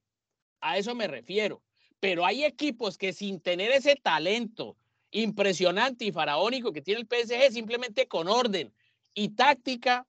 [0.61, 1.61] A eso me refiero.
[1.99, 4.77] Pero hay equipos que sin tener ese talento
[5.11, 8.73] impresionante y faraónico que tiene el PSG, simplemente con orden
[9.13, 10.05] y táctica,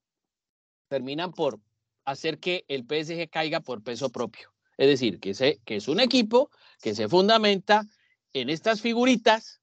[0.89, 1.61] terminan por
[2.05, 4.53] hacer que el PSG caiga por peso propio.
[4.77, 6.51] Es decir, que, que es un equipo
[6.83, 7.87] que se fundamenta
[8.33, 9.61] en estas figuritas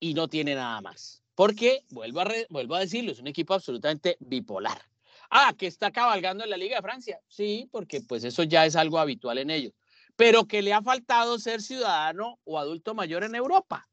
[0.00, 1.22] y no tiene nada más.
[1.34, 4.82] Porque, vuelvo a, vuelvo a decirlo, es un equipo absolutamente bipolar.
[5.30, 7.20] Ah, que está cabalgando en la Liga de Francia.
[7.28, 9.72] Sí, porque pues eso ya es algo habitual en ellos.
[10.16, 13.88] Pero que le ha faltado ser ciudadano o adulto mayor en Europa,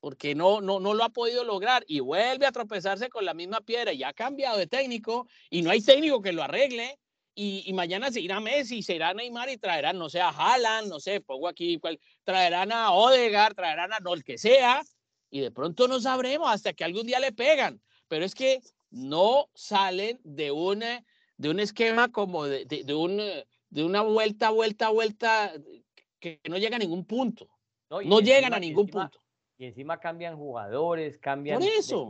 [0.00, 3.62] porque no, no, no lo ha podido lograr y vuelve a tropezarse con la misma
[3.62, 3.92] piedra.
[3.94, 6.98] Ya ha cambiado de técnico y no hay técnico que lo arregle.
[7.34, 11.00] Y, mañana se irá Messi, se irá Neymar y traerán, no sé, a Haaland, no
[11.00, 11.80] sé, pongo aquí,
[12.24, 14.82] traerán a Odegaard, traerán a no, el que sea,
[15.32, 17.80] y de pronto no sabremos hasta que algún día le pegan.
[18.06, 18.60] Pero es que
[18.90, 21.02] no salen de, una,
[21.38, 23.18] de un esquema como de, de, un,
[23.70, 25.52] de una vuelta, vuelta, vuelta
[26.20, 27.48] que no llega a ningún punto.
[27.90, 29.18] No, llegan a ningún punto.
[29.56, 31.60] Y encima cambian jugadores, cambian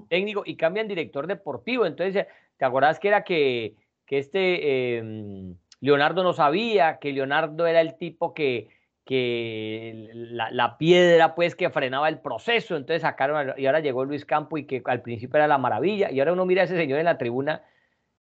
[0.08, 1.86] técnico y cambian director deportivo.
[1.86, 7.80] Entonces, ¿te acordás que era que, que este em, Leonardo no sabía, que Leonardo era
[7.80, 8.68] el tipo que,
[9.05, 14.59] que la, piedra pues que frenaba el proceso, entonces sacaron, y ahora llegó Luis Campo
[14.59, 17.07] y que al principio era la maravilla, y ahora uno mira a ese señor en
[17.07, 17.64] la tribuna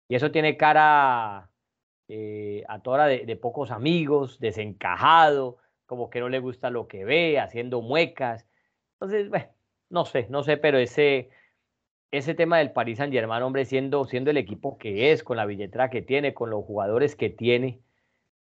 [0.09, 1.51] y eso tiene cara
[2.09, 7.05] eh, a toda de, de, pocos amigos, desencajado, como que no le gusta lo que
[7.05, 8.47] ve, haciendo muecas.
[8.95, 9.47] Entonces, bueno,
[9.91, 11.31] no sé, no sé, pero ese,
[12.11, 15.47] ese tema del Paris Saint Germain, hombre, siendo, siendo el equipo que es, con la
[15.47, 17.81] billetera que tiene, con los jugadores que tiene,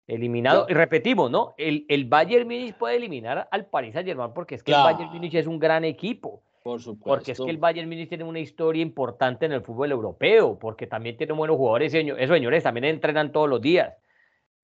[0.06, 1.54] eliminado, y repetimos, ¿no?
[1.56, 5.10] El, el Bayern Múnich puede eliminar al Paris Saint Germain porque es que el Bayern
[5.12, 6.42] Múnich es un gran equipo.
[6.62, 7.08] Por supuesto.
[7.08, 10.86] Porque es que el Bayern Múnich tiene una historia importante en el fútbol europeo, porque
[10.86, 13.94] también tiene buenos jugadores, esos señores también entrenan todos los días.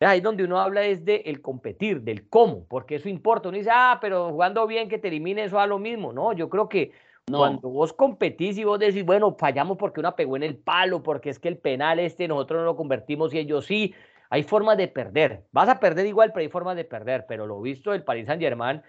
[0.00, 3.48] Ahí donde uno habla es de el competir, del cómo, porque eso importa.
[3.48, 6.12] Uno dice, ah, pero jugando bien que te elimine eso a lo mismo.
[6.12, 6.92] No, yo creo que
[7.30, 11.30] cuando vos competís y vos decís, bueno, fallamos porque una pegó en el palo, porque
[11.30, 13.94] es que el penal este nosotros no lo convertimos y ellos sí,
[14.30, 15.44] hay formas de perder.
[15.52, 17.26] Vas a perder igual, pero hay formas de perder.
[17.28, 18.82] Pero lo visto del Paris Saint Germain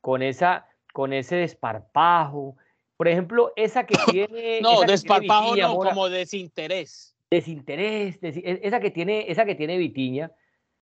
[0.00, 2.56] con esa, con ese desparpajo.
[2.96, 4.60] Por ejemplo, esa que tiene.
[4.60, 7.16] no, desparpajo no, como desinterés.
[7.30, 10.32] Desinterés, e, esa que tiene, esa que tiene Vitiña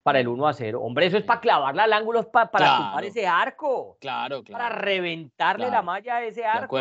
[0.04, 0.82] para el 1 a 0.
[0.82, 3.98] Hombre, eso es para clavarla al ángulo, para claro, ese arco.
[4.00, 4.64] Claro, claro.
[4.64, 6.78] Para reventarle la malla a ese arco.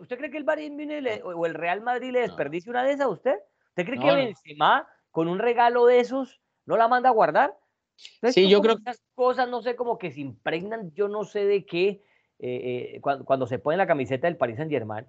[0.00, 0.78] ¿Usted cree que el Bayern
[1.24, 3.36] o el Real Madrid le desperdicie una de esas a usted?
[3.70, 4.86] ¿Usted cree que Benzema
[5.16, 7.56] con un regalo de esos no la manda a guardar?
[7.96, 11.46] sí, yo creo que esas cosas, no sé, como que se impregnan, yo no sé
[11.46, 12.02] de qué,
[12.38, 15.06] eh, eh, cuando, se pone la camiseta del Paris Saint Germain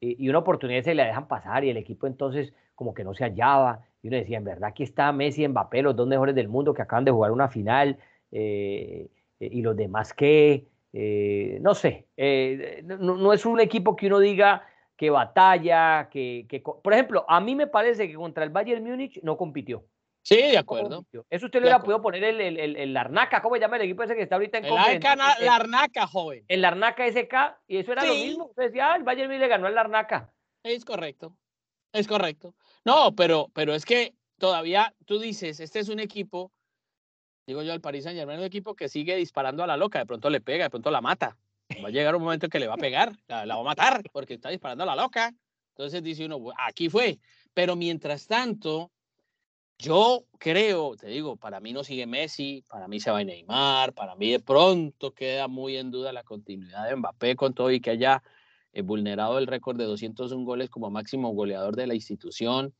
[0.00, 3.14] eh, y una oportunidad se la dejan pasar y el equipo entonces como que no
[3.14, 6.36] se hallaba y uno decía, en verdad, aquí está Messi y Mbappé, los dos mejores
[6.36, 7.98] del mundo que acaban de jugar una final,
[8.30, 10.68] y los demás que,
[11.60, 12.06] no sé,
[12.84, 14.62] no, es un equipo que uno diga
[14.98, 16.44] que batalla, que,
[16.82, 19.86] por ejemplo, a mí me parece que contra el Bayern Múnich no compitió.
[20.22, 21.06] Sí, de acuerdo.
[21.30, 24.02] Eso usted le hubiera podido poner el, el, el, Larnaca, ¿cómo se llama el equipo
[24.02, 24.74] ese que está ahorita en El
[25.46, 26.44] Larnaca, joven.
[26.48, 28.46] El Larnaca SK, y eso era lo mismo.
[28.46, 30.34] Usted decía, ah, el Bayern Múnich le ganó al Larnaca.
[30.64, 31.36] Es correcto,
[31.92, 32.56] es correcto.
[32.84, 36.50] No, pero, pero es que todavía tú dices, este es un equipo,
[37.46, 40.06] digo yo al Paris Saint Germain, un equipo que sigue disparando a la loca, de
[40.06, 41.38] pronto le pega, de pronto la mata.
[41.82, 44.34] Va a llegar un momento que le va a pegar, la, va a matar, porque
[44.34, 45.34] está disparando a la loca.
[45.70, 47.18] Entonces dice uno, aquí fue.
[47.54, 48.90] Pero mientras tanto,
[49.78, 53.92] yo creo, te digo, para mí no sigue Messi, para mí se va a Neymar,
[53.92, 57.80] para mí de pronto queda muy en duda la continuidad de Mbappé con todo y
[57.80, 58.22] que haya
[58.72, 62.74] eh, vulnerado el récord de 201 goles como máximo goleador de la institución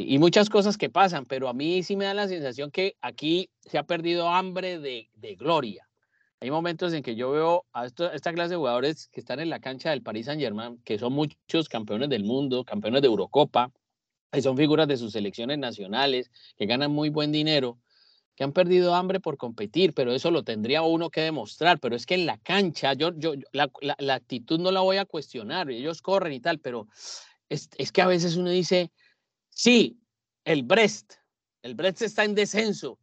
[0.00, 3.50] y, muchas cosas que pasan, pero a mí sí me da la sensación que aquí
[3.62, 5.87] se ha perdido hambre de, de gloria.
[6.40, 9.58] Hay momentos en que yo veo a esta clase de jugadores que están en la
[9.58, 13.72] cancha del Paris Saint Germain, que son muchos campeones del mundo, campeones de Eurocopa,
[14.30, 17.80] que son figuras de sus selecciones nacionales, que ganan muy buen dinero,
[18.36, 21.80] que han perdido hambre por competir, pero eso lo tendría uno que demostrar.
[21.80, 25.68] Pero es que en la cancha, yo, yo, la, actitud no la voy a cuestionar,
[25.70, 26.86] ellos corren y tal, pero
[27.48, 28.92] es, que a veces uno dice,
[29.48, 29.98] sí,
[30.44, 31.14] el Brest,
[31.62, 33.00] el Brest está en descenso.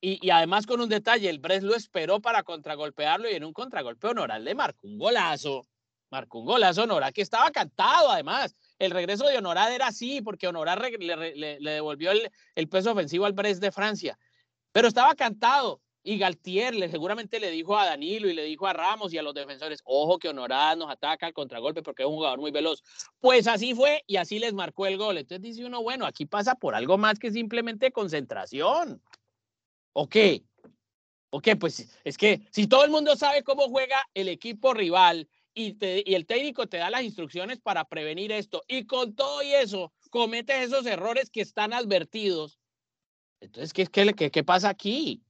[0.00, 4.08] Y, además con un detalle, el Brest lo esperó para contragolpearlo y en un contragolpe
[4.08, 5.66] honoral le marcó un golazo.
[6.10, 8.54] Marcó un golazo Honoral que estaba cantado además.
[8.78, 13.60] El regreso de Honoral era así, porque Honoral le, devolvió el, peso ofensivo al Brest
[13.60, 14.16] de Francia
[14.76, 15.80] pero estaba cantado.
[16.02, 19.22] Y Galtier le, seguramente le dijo a Danilo y le dijo a Ramos y a
[19.22, 22.82] los defensores, ojo que Honorada nos ataca al contragolpe porque es un jugador muy veloz.
[23.18, 25.16] Pues así fue y así les marcó el gol.
[25.16, 29.02] Entonces dice uno, bueno, aquí pasa por algo más que simplemente concentración.
[29.98, 30.44] ¿O qué?
[31.30, 31.56] ¿O qué?
[31.56, 36.26] Pues es que si todo el mundo sabe cómo juega el equipo rival y, el
[36.26, 40.84] técnico te da las instrucciones para prevenir esto y con todo y eso cometes esos
[40.84, 42.58] errores que están advertidos,
[43.40, 45.22] entonces, ¿qué, qué, qué pasa aquí?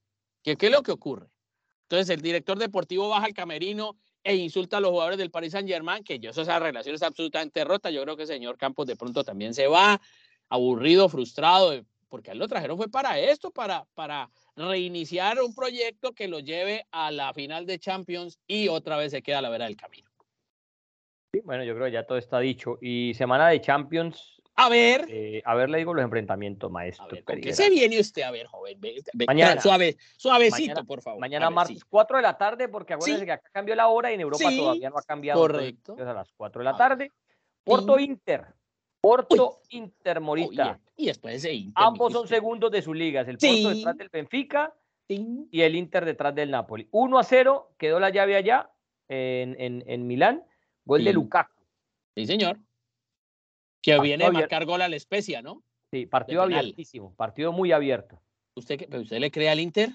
[0.42, 1.28] ¿Qué, ¿Qué es lo que ocurre?
[1.82, 5.68] Entonces, el director deportivo baja al camerino e insulta a los jugadores del Paris Saint
[5.68, 7.90] Germain, que yo esa relación está absolutamente rota.
[7.90, 10.00] Yo creo que el señor Campos de pronto también se va,
[10.48, 11.72] aburrido, frustrado,
[12.08, 16.40] porque a él lo trajeron fue para esto, para, para reiniciar un proyecto que lo
[16.40, 19.76] lleve a la final de Champions y otra vez se queda a la vera del
[19.76, 20.10] camino.
[21.32, 22.78] Sí, bueno, yo creo que ya todo está dicho.
[22.80, 25.06] Y semana de Champions, a ver.
[25.10, 27.08] Eh, a ver, le digo los enfrentamientos, maestro.
[27.26, 28.22] qué se viene usted?
[28.22, 28.80] A ver, joven.
[29.26, 29.60] mañana.
[29.60, 31.20] Suave, suavecito, por favor.
[31.20, 34.22] Mañana martes, 4 de la tarde, porque acuérdense que acá cambió la hora y en
[34.22, 35.40] Europa todavía no ha cambiado.
[35.40, 35.94] Correcto.
[35.98, 37.12] a las 4 de la tarde.
[37.62, 38.46] Porto Inter.
[39.06, 40.80] Porto Inter Morita.
[40.96, 41.74] y después ese Inter.
[41.76, 43.28] Ambos son segundos de sus ligas.
[43.28, 44.74] El Porto detrás del Benfica
[45.08, 46.88] y el Inter detrás del Napoli.
[46.90, 48.70] 1 a 0, quedó la llave allá
[49.06, 50.44] en, en, en Milán.
[50.84, 51.62] Gol de Lukaku.
[52.16, 52.58] Sí, señor.
[53.80, 55.62] Que viene a marcar gol a la especia, ¿no?
[55.92, 58.20] Sí, partido abiertísimo, partido muy abierto.
[58.56, 59.90] ¿Usted, ¿Usted le cree al Inter?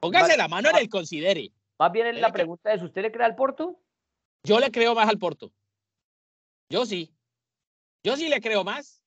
[0.00, 1.52] Póngase la mano en el considere.
[1.78, 3.78] Más bien en la pregunta es, ¿usted le cree al Porto?
[4.42, 5.52] Yo le creo más al Porto.
[6.68, 7.12] Yo sí.
[8.02, 9.02] Yo sí le creo más.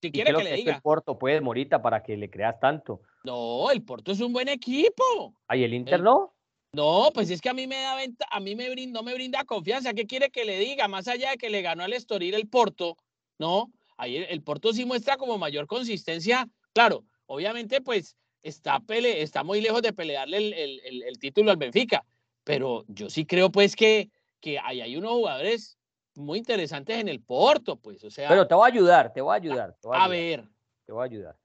[0.00, 0.74] Si quiere que le diga.
[0.74, 3.02] el Porto, puede, Morita, para que le creas tanto.
[3.24, 5.34] No, el Porto es un buen equipo.
[5.46, 6.34] ¿Ay, el Inter no?
[6.72, 9.14] No, pues es que a mí me da venta, a mí me brinda, no me
[9.14, 9.92] brinda confianza.
[9.92, 10.88] ¿Qué quiere que le diga?
[10.88, 12.96] Más allá de que le ganó al Estoril el Porto,
[13.38, 13.70] ¿no?
[13.96, 16.48] Ahí el, Porto sí muestra como mayor consistencia.
[16.72, 22.04] Claro, obviamente, pues está, pele, está muy lejos de pelearle el, título al Benfica,
[22.42, 24.10] pero yo sí creo pues que,
[24.40, 25.78] que hay, hay unos jugadores
[26.14, 28.28] muy interesantes en el Porto, pues, o sea.
[28.28, 29.76] Pero te voy a ayudar, te voy a ayudar.
[29.92, 30.44] a, ver.
[30.86, 31.36] Te voy a ayudar.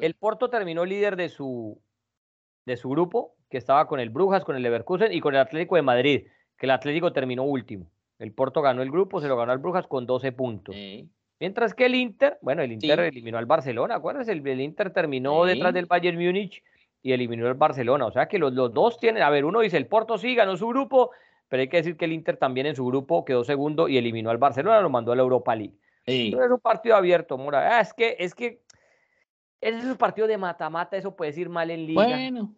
[0.00, 1.80] El Porto terminó líder de su,
[2.64, 5.76] de su grupo, que estaba con el Brujas, con el Leverkusen y con el Atlético
[5.76, 7.90] de Madrid, que el Atlético terminó último.
[8.18, 10.74] El Porto ganó el grupo, se lo ganó al Brujas con 12 puntos.
[11.38, 15.74] Mientras que el Inter, bueno, el Inter eliminó al Barcelona, acuérdense, el, Inter terminó detrás
[15.74, 16.62] del Bayern Múnich
[17.02, 18.06] y eliminó al Barcelona.
[18.06, 20.56] O sea que los, los, dos tienen, a ver, uno dice el Porto sí ganó
[20.56, 21.10] su grupo,
[21.48, 24.30] pero hay que decir que el Inter también en su grupo quedó segundo y eliminó
[24.30, 25.78] al Barcelona, lo mandó a la Europa League.
[26.04, 27.78] Entonces es un partido abierto, Mora.
[27.78, 28.62] Ah, es que, es que
[29.60, 32.04] ese es un partido de mata-mata, eso puede ir mal en liga.
[32.04, 32.54] Bueno.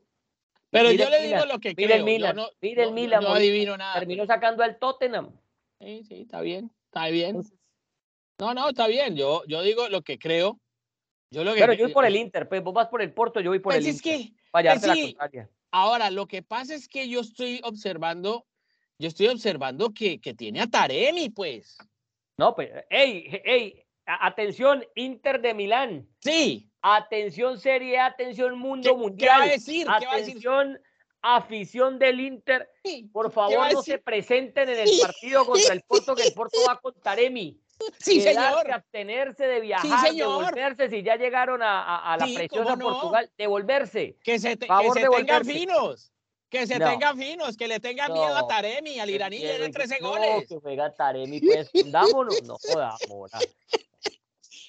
[0.71, 1.99] Pero yo le digo lo que mira creo.
[1.99, 3.23] El Milan, no, mira el Milan.
[3.23, 3.99] No, adivino nada.
[3.99, 5.33] Terminó sacando al Tottenham.
[5.81, 7.43] Sí, sí, está bien, está bien.
[8.39, 9.17] No, no, está bien.
[9.17, 10.61] Yo, yo digo lo que creo.
[11.31, 13.41] Yo lo que Pero yo voy por el Inter, pues vos vas por el Porto,
[13.41, 14.19] yo voy por pues el es Inter.
[14.19, 15.17] Que, pues sí.
[15.71, 18.47] Ahora, lo que pasa es que yo estoy observando,
[18.99, 21.79] yo estoy observando que, que tiene a Taremi, pues.
[22.37, 26.09] No, pues, hey, hey, atención, Inter de Milán.
[26.21, 26.71] Sí.
[26.81, 29.31] Atención Serie atención Mundo Mundial.
[29.35, 29.87] ¿Qué va a decir?
[29.99, 30.79] ¿Qué atención
[31.23, 32.71] afición del Inter.
[33.13, 36.79] Por favor, no se presenten en el partido contra el Porto, que el Porto va
[36.79, 37.61] con Taremi.
[37.99, 38.71] Sí, señor.
[38.73, 44.17] abstenerse de viajar, devolverse si ya llegaron a, a, la preciosa Portugal, devolverse.
[44.25, 46.13] Que se, que se tengan finos.
[46.51, 50.47] Que se tengan finos, que le tengan miedo a Taremi, al iraní de 13 goles.
[50.49, 52.43] Que juega Taremi, pues, dámonos.
[52.45, 53.31] No jodamos.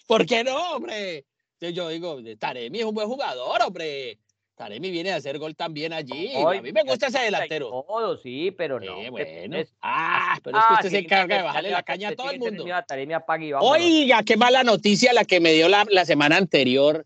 [0.08, 1.26] ¿Por qué no, hombre?
[1.62, 4.20] Yo digo, Taremi es un buen jugador, hombre.
[4.56, 6.34] Taremi viene a hacer gol también allí.
[6.36, 7.70] a mí me gusta ese delantero.
[7.70, 9.10] Todo, sí, pero no.
[9.10, 9.58] bueno.
[9.82, 12.66] ah, pero es que usted se encarga de bajarle la caña a todo el mundo.
[12.86, 13.14] Taremi
[13.62, 17.06] Oiga, qué mala noticia la que me dio la, la semana anterior.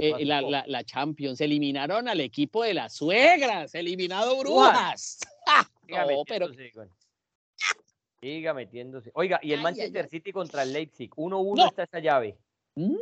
[0.00, 1.40] Eh, la, la, la, Champions.
[1.40, 3.74] Eliminaron al equipo de las suegras.
[3.74, 5.18] Eliminado Brujas.
[5.88, 6.48] no, pero...
[8.20, 9.10] Siga metiéndose.
[9.14, 11.10] Oiga, y el Manchester City contra el Leipzig.
[11.10, 12.36] 1-1 está esa llave.
[12.74, 12.96] Mm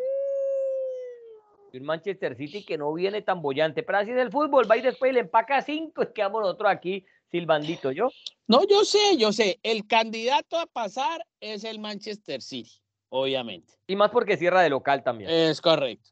[1.77, 3.83] un Manchester City que no viene tan bollante.
[3.83, 6.71] Pero así es el fútbol, va y después le empaca cinco, es que vamos nosotros
[6.71, 8.09] aquí silbandito, ¿yo?
[8.47, 9.59] No, yo sé, yo sé.
[9.63, 12.81] El candidato a pasar es el Manchester City,
[13.11, 13.75] obviamente.
[13.87, 15.31] Y más porque cierra de local también.
[15.31, 16.11] Es correcto.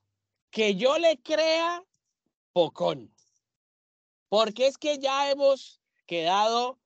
[0.57, 1.85] Que yo le crea
[2.55, 3.13] pocón.
[4.31, 6.79] Porque es que ya hemos quedado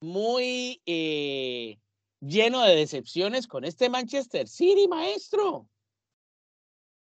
[0.00, 1.78] muy eh,
[2.18, 5.68] lleno de decepciones con este Manchester City, maestro.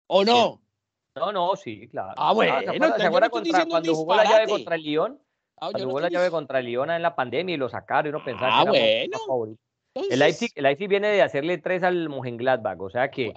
[0.07, 0.61] ¿O no?
[1.13, 2.13] No, no, sí, claro.
[2.15, 2.57] Ah, bueno.
[2.61, 5.21] ¿Se acuerda, cuando jugó la llave contra el Lyon?
[5.57, 8.09] Ah, cuando jugó la llave contra el Lyon en la pandemia y lo sacaron y
[8.15, 9.57] uno pensaba ah, que era bueno.
[9.93, 13.33] El, Leipzig, el Leipzig viene de hacerle tres al Mönchengladbach, o sea que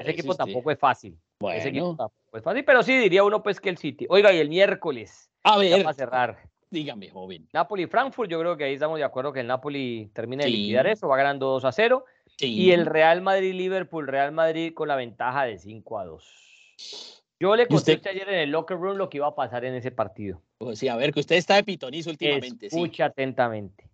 [0.00, 1.20] ese equipo tampoco es fácil.
[1.40, 1.58] Bueno.
[1.58, 4.06] Ese equipo tampoco es fácil, pero sí diría uno pues que el City.
[4.08, 5.30] Oiga, y el miércoles.
[5.44, 5.82] A ver.
[5.82, 6.38] Para cerrar.
[6.70, 7.48] Dígame, joven.
[7.52, 11.08] Napoli-Frankfurt, yo creo que ahí estamos de acuerdo que el Napoli termina de liquidar eso,
[11.08, 12.04] va ganando 2 a 0.
[12.40, 17.24] Y el Real Madrid-Liverpool, Real Madrid con la ventaja de 5 a 2.
[17.40, 19.90] Yo le conté ayer en el locker room lo que iba a pasar en ese
[19.90, 20.42] partido.
[20.58, 22.66] Pues sí, a ver, que usted está de pitonizo últimamente.
[22.66, 23.88] Escucha atentamente.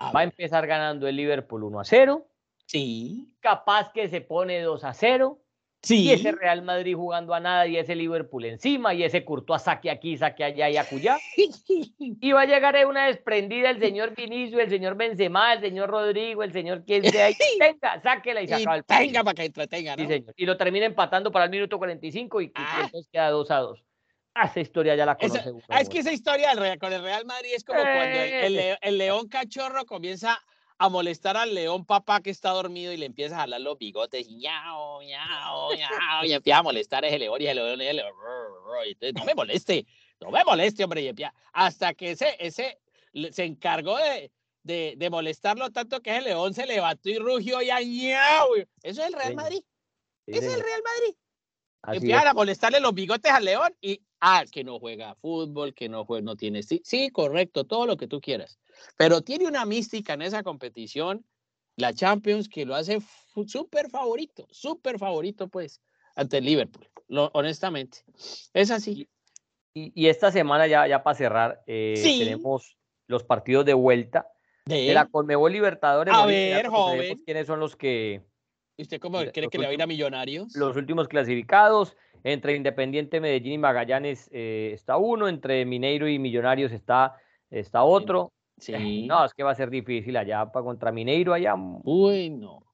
[0.00, 2.26] va a empezar ganando el Liverpool 1 a 0.
[2.66, 3.28] Sí.
[3.40, 5.38] Capaz que se pone 2 a 0.
[5.88, 9.90] Y ese Real Madrid jugando a nada y ese Liverpool encima y ese Courtois saque
[9.90, 11.18] aquí, saque allá y acullá.
[11.36, 16.42] y va a llegar una desprendida el señor Vinicio, el señor Benzema, el señor Rodrigo,
[16.42, 17.30] el señor quien sea.
[17.30, 20.08] Y tenga, sáquela y saca el Tenga para que entretenga, ¿no?
[20.36, 22.82] Y lo termina empatando para el minuto 45 y, ah.
[22.84, 23.84] entonces queda 2 a 2.
[24.34, 25.50] Ah, esa historia ya la conoce.
[25.80, 29.86] es que esa historia con el Real Madrid es como cuando el, el León Cachorro
[29.86, 30.55] comienza a
[30.90, 34.36] molestar al león papá que está dormido y le empieza a jalar los bigotes, y
[34.36, 37.96] ñao, ñao, ñao, y empieza a molestar a ese león y el león, y el
[37.96, 38.14] león
[38.86, 39.86] y no me moleste,
[40.20, 42.78] no me moleste, hombre, y empieza, hasta que ese, ese
[43.30, 44.30] se encargó de,
[44.62, 48.54] de, de, molestarlo tanto que ese león se levantó y rugió y ñao.
[48.82, 49.62] Eso es el Real Madrid.
[50.26, 51.16] es el Real Madrid.
[51.92, 56.04] Empiezan a molestarle los bigotes al león y, ah, que no juega fútbol, que no
[56.04, 58.58] juega, no tiene, sí, sí, correcto, todo lo que tú quieras
[58.96, 61.24] pero tiene una mística en esa competición
[61.76, 63.02] la Champions, que lo hace
[63.46, 65.82] súper favorito, súper favorito, pues,
[66.14, 66.88] ante el Liverpool,
[67.34, 67.98] honestamente.
[68.54, 69.10] Es así.
[69.74, 72.78] Y, esta semana, ya, ya para cerrar, eh, tenemos
[73.08, 74.26] los partidos de vuelta
[74.64, 76.14] de, la Conmebol Libertadores.
[76.14, 77.22] A ver, joven.
[77.26, 78.22] ¿Quiénes son los que...
[78.76, 80.54] ¿Y usted cómo cree que le va a ir a Millonarios?
[80.54, 81.96] Los últimos clasificados.
[82.24, 85.28] Entre Independiente, Medellín y Magallanes eh, está uno.
[85.28, 87.16] Entre Mineiro y Millonarios está,
[87.50, 88.32] está otro.
[88.58, 89.06] Sí.
[89.06, 91.54] No, es que va a ser difícil allá para contra Mineiro allá.
[91.84, 92.66] Uy, no.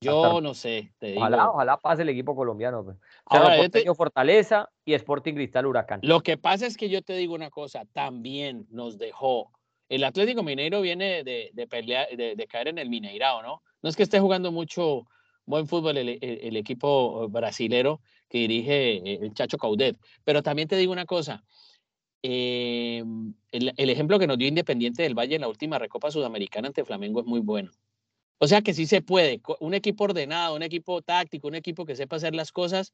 [0.00, 0.92] Yo no sé.
[1.16, 2.84] ojalá, ojalá pase el equipo colombiano.
[2.84, 2.96] Pues.
[3.26, 3.56] Ahora,
[3.96, 6.00] Fortaleza y Sporting Cristal Huracán.
[6.02, 9.50] Lo que pasa es que yo te digo una cosa, también nos dejó.
[9.88, 13.62] El Atlético Mineiro viene de, de pelear, de, caer en el Mineirao, ¿no?
[13.82, 15.06] No es que esté jugando mucho
[15.46, 19.96] buen fútbol el, equipo brasilero que dirige eh, el Chacho Caudet.
[20.24, 21.44] Pero también te digo una cosa.
[22.22, 26.68] Em, el, el, ejemplo que nos dio Independiente del Valle en la última Recopa Sudamericana
[26.68, 27.70] ante Flamengo es muy bueno.
[28.38, 29.40] O sea que sí se puede.
[29.60, 32.92] Un equipo ordenado, un equipo táctico, un equipo que sepa hacer las cosas,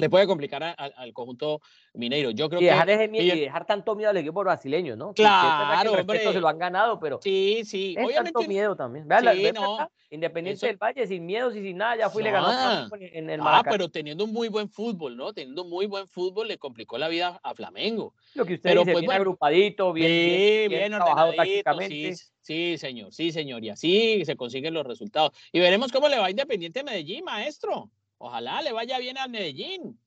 [0.00, 1.60] le puede complicar al conjunto
[1.94, 2.30] mineiro.
[2.30, 5.12] Yo creo y dejar, que y dejar tanto miedo al equipo brasileño, ¿no?
[5.14, 6.20] Claro, hombre.
[6.20, 9.06] se lo han ganado, pero sí, sí, es Obviamente, tanto miedo también.
[9.06, 9.90] Vean, sí, no.
[10.12, 13.40] Independiente del Valle, sin miedo y sin nada, ya fui y le ganó en el
[13.42, 15.32] Ah, pero teniendo un muy buen fútbol, ¿no?
[15.32, 18.14] Teniendo un muy buen fútbol le complicó la vida a Flamengo.
[18.34, 22.16] Lo que usted pero, dice, pues, bien agrupadito, bien, bien, bien, trabajado tácticamente.
[22.16, 25.30] Sí, sí, señor, sí, señor, y así se consiguen los resultados.
[25.52, 27.90] Y veremos cómo le va Independiente Medellín, maestro.
[28.22, 29.98] Ojalá le vaya bien a Medellín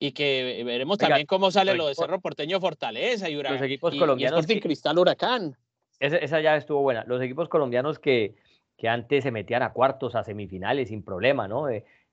[0.00, 3.58] y que veremos también cómo sale lo de Cerro Porteño Fortaleza y Huracán.
[3.58, 4.50] Los equipos colombianos.
[4.50, 5.56] Y Cristal Huracán.
[6.00, 7.04] Esa, esa, ya estuvo buena.
[7.06, 8.34] Los equipos colombianos que,
[8.76, 11.68] que antes se metían a cuartos, a semifinales sin problema, ¿no?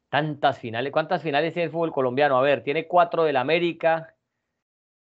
[0.09, 0.91] tantas finales.
[0.91, 2.37] ¿Cuántas finales tiene el fútbol colombiano?
[2.37, 4.13] A ver, tiene cuatro del América,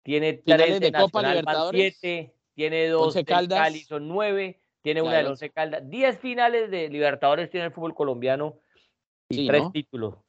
[0.03, 5.26] tiene tres de, Copa Libertadores, siete, tiene dos de Cali, son nueve, tiene una de
[5.26, 5.89] Once Caldas.
[5.89, 8.57] Diez finales de Libertadores tiene el fútbol colombiano
[9.28, 10.24] y tres títulos.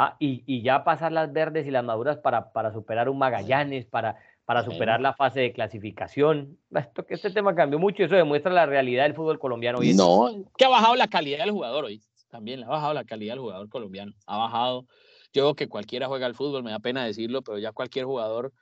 [0.00, 3.84] Ah, y, y, ya pasar las verdes y las maduras para, para superar un Magallanes,
[3.84, 6.56] para, para superar la fase de clasificación.
[6.70, 9.94] Esto, este tema cambió mucho y eso demuestra la realidad del fútbol colombiano hoy.
[9.94, 12.00] No, que ha bajado la calidad del jugador hoy.
[12.28, 14.12] También ha bajado la calidad del jugador colombiano.
[14.26, 14.86] Ha bajado.
[15.32, 18.52] Yo veo que cualquiera juega al fútbol, me da pena decirlo, pero ya cualquier jugador,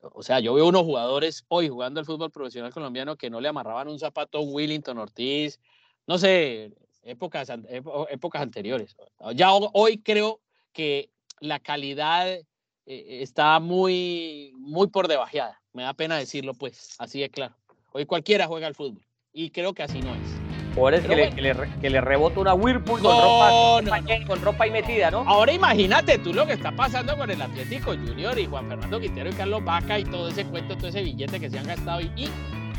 [0.00, 3.46] o sea, yo veo unos jugadores hoy jugando al fútbol profesional colombiano que no le
[3.48, 5.60] amarraban un zapato a Willington Ortiz,
[6.08, 6.72] no sé,
[7.04, 7.52] épocas,
[8.10, 8.96] épocas anteriores.
[9.34, 10.40] Ya hoy creo
[10.72, 11.10] que
[11.40, 12.44] la calidad eh,
[12.86, 15.60] está muy, muy por debajeada.
[15.72, 17.56] Me da pena decirlo, pues, así de claro.
[17.92, 20.52] Hoy cualquiera juega al fútbol y creo que así no es.
[20.74, 21.30] Por es que le,
[21.80, 25.18] que, le, rebota una Whirlpool con, ropa, con ropa y metida, ¿no?
[25.26, 29.28] Ahora imagínate tú lo que está pasando con el Atlético Junior y Juan Fernando Quintero
[29.28, 32.26] y Carlos Vaca y todo ese cuento, todo ese billete que se han gastado y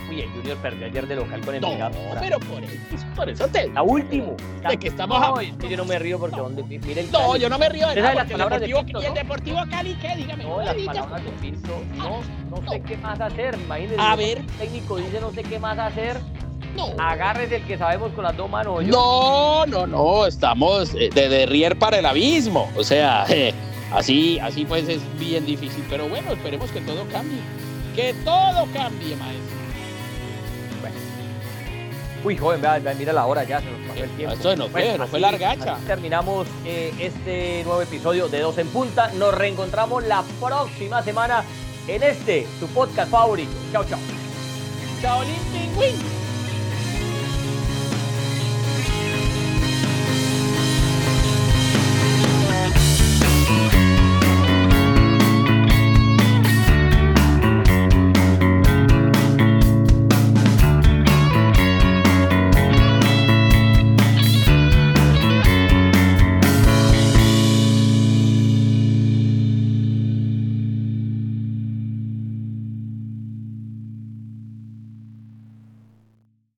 [0.09, 1.69] Uy, el Junior perdió ayer de local con el No,
[2.19, 3.69] pero por eso, por eso te.
[3.69, 4.35] La último.
[4.67, 5.19] De que estamos.
[5.19, 6.43] No, yo no me río porque no.
[6.43, 6.63] donde.
[6.63, 8.15] Mire no, yo no me río de nada.
[8.15, 9.07] Las palabras el Deportivo, de Pinto, ¿no?
[9.07, 10.15] el Deportivo Cali, ¿qué?
[10.15, 10.43] Dígame.
[10.43, 11.83] No, las palabras de Pinto.
[11.95, 13.55] No, no sé qué más hacer.
[13.55, 13.95] Imagínese.
[13.99, 14.37] A ver.
[14.39, 16.17] El técnico dice no sé qué más hacer.
[16.75, 16.93] No.
[16.97, 18.83] Agárrese el que sabemos con las dos manos.
[18.85, 20.25] No, no, no.
[20.25, 22.69] Estamos eh, de derrier para el abismo.
[22.75, 23.53] O sea, eh,
[23.93, 25.83] así, así pues es bien difícil.
[25.89, 27.39] Pero bueno, esperemos que todo cambie.
[27.95, 29.52] Que todo cambie, maestro.
[32.23, 32.61] Uy, joven,
[32.97, 34.35] mira la hora ya, se nos pasó el tiempo.
[34.35, 35.77] Esto no fue, no fue largacha.
[35.85, 39.11] Terminamos eh, este nuevo episodio de Dos en Punta.
[39.15, 41.43] Nos reencontramos la próxima semana
[41.87, 43.51] en este, su podcast favorito.
[43.73, 43.99] Chao, chao.
[45.01, 45.21] Chao,
[45.51, 46.22] Pingüín.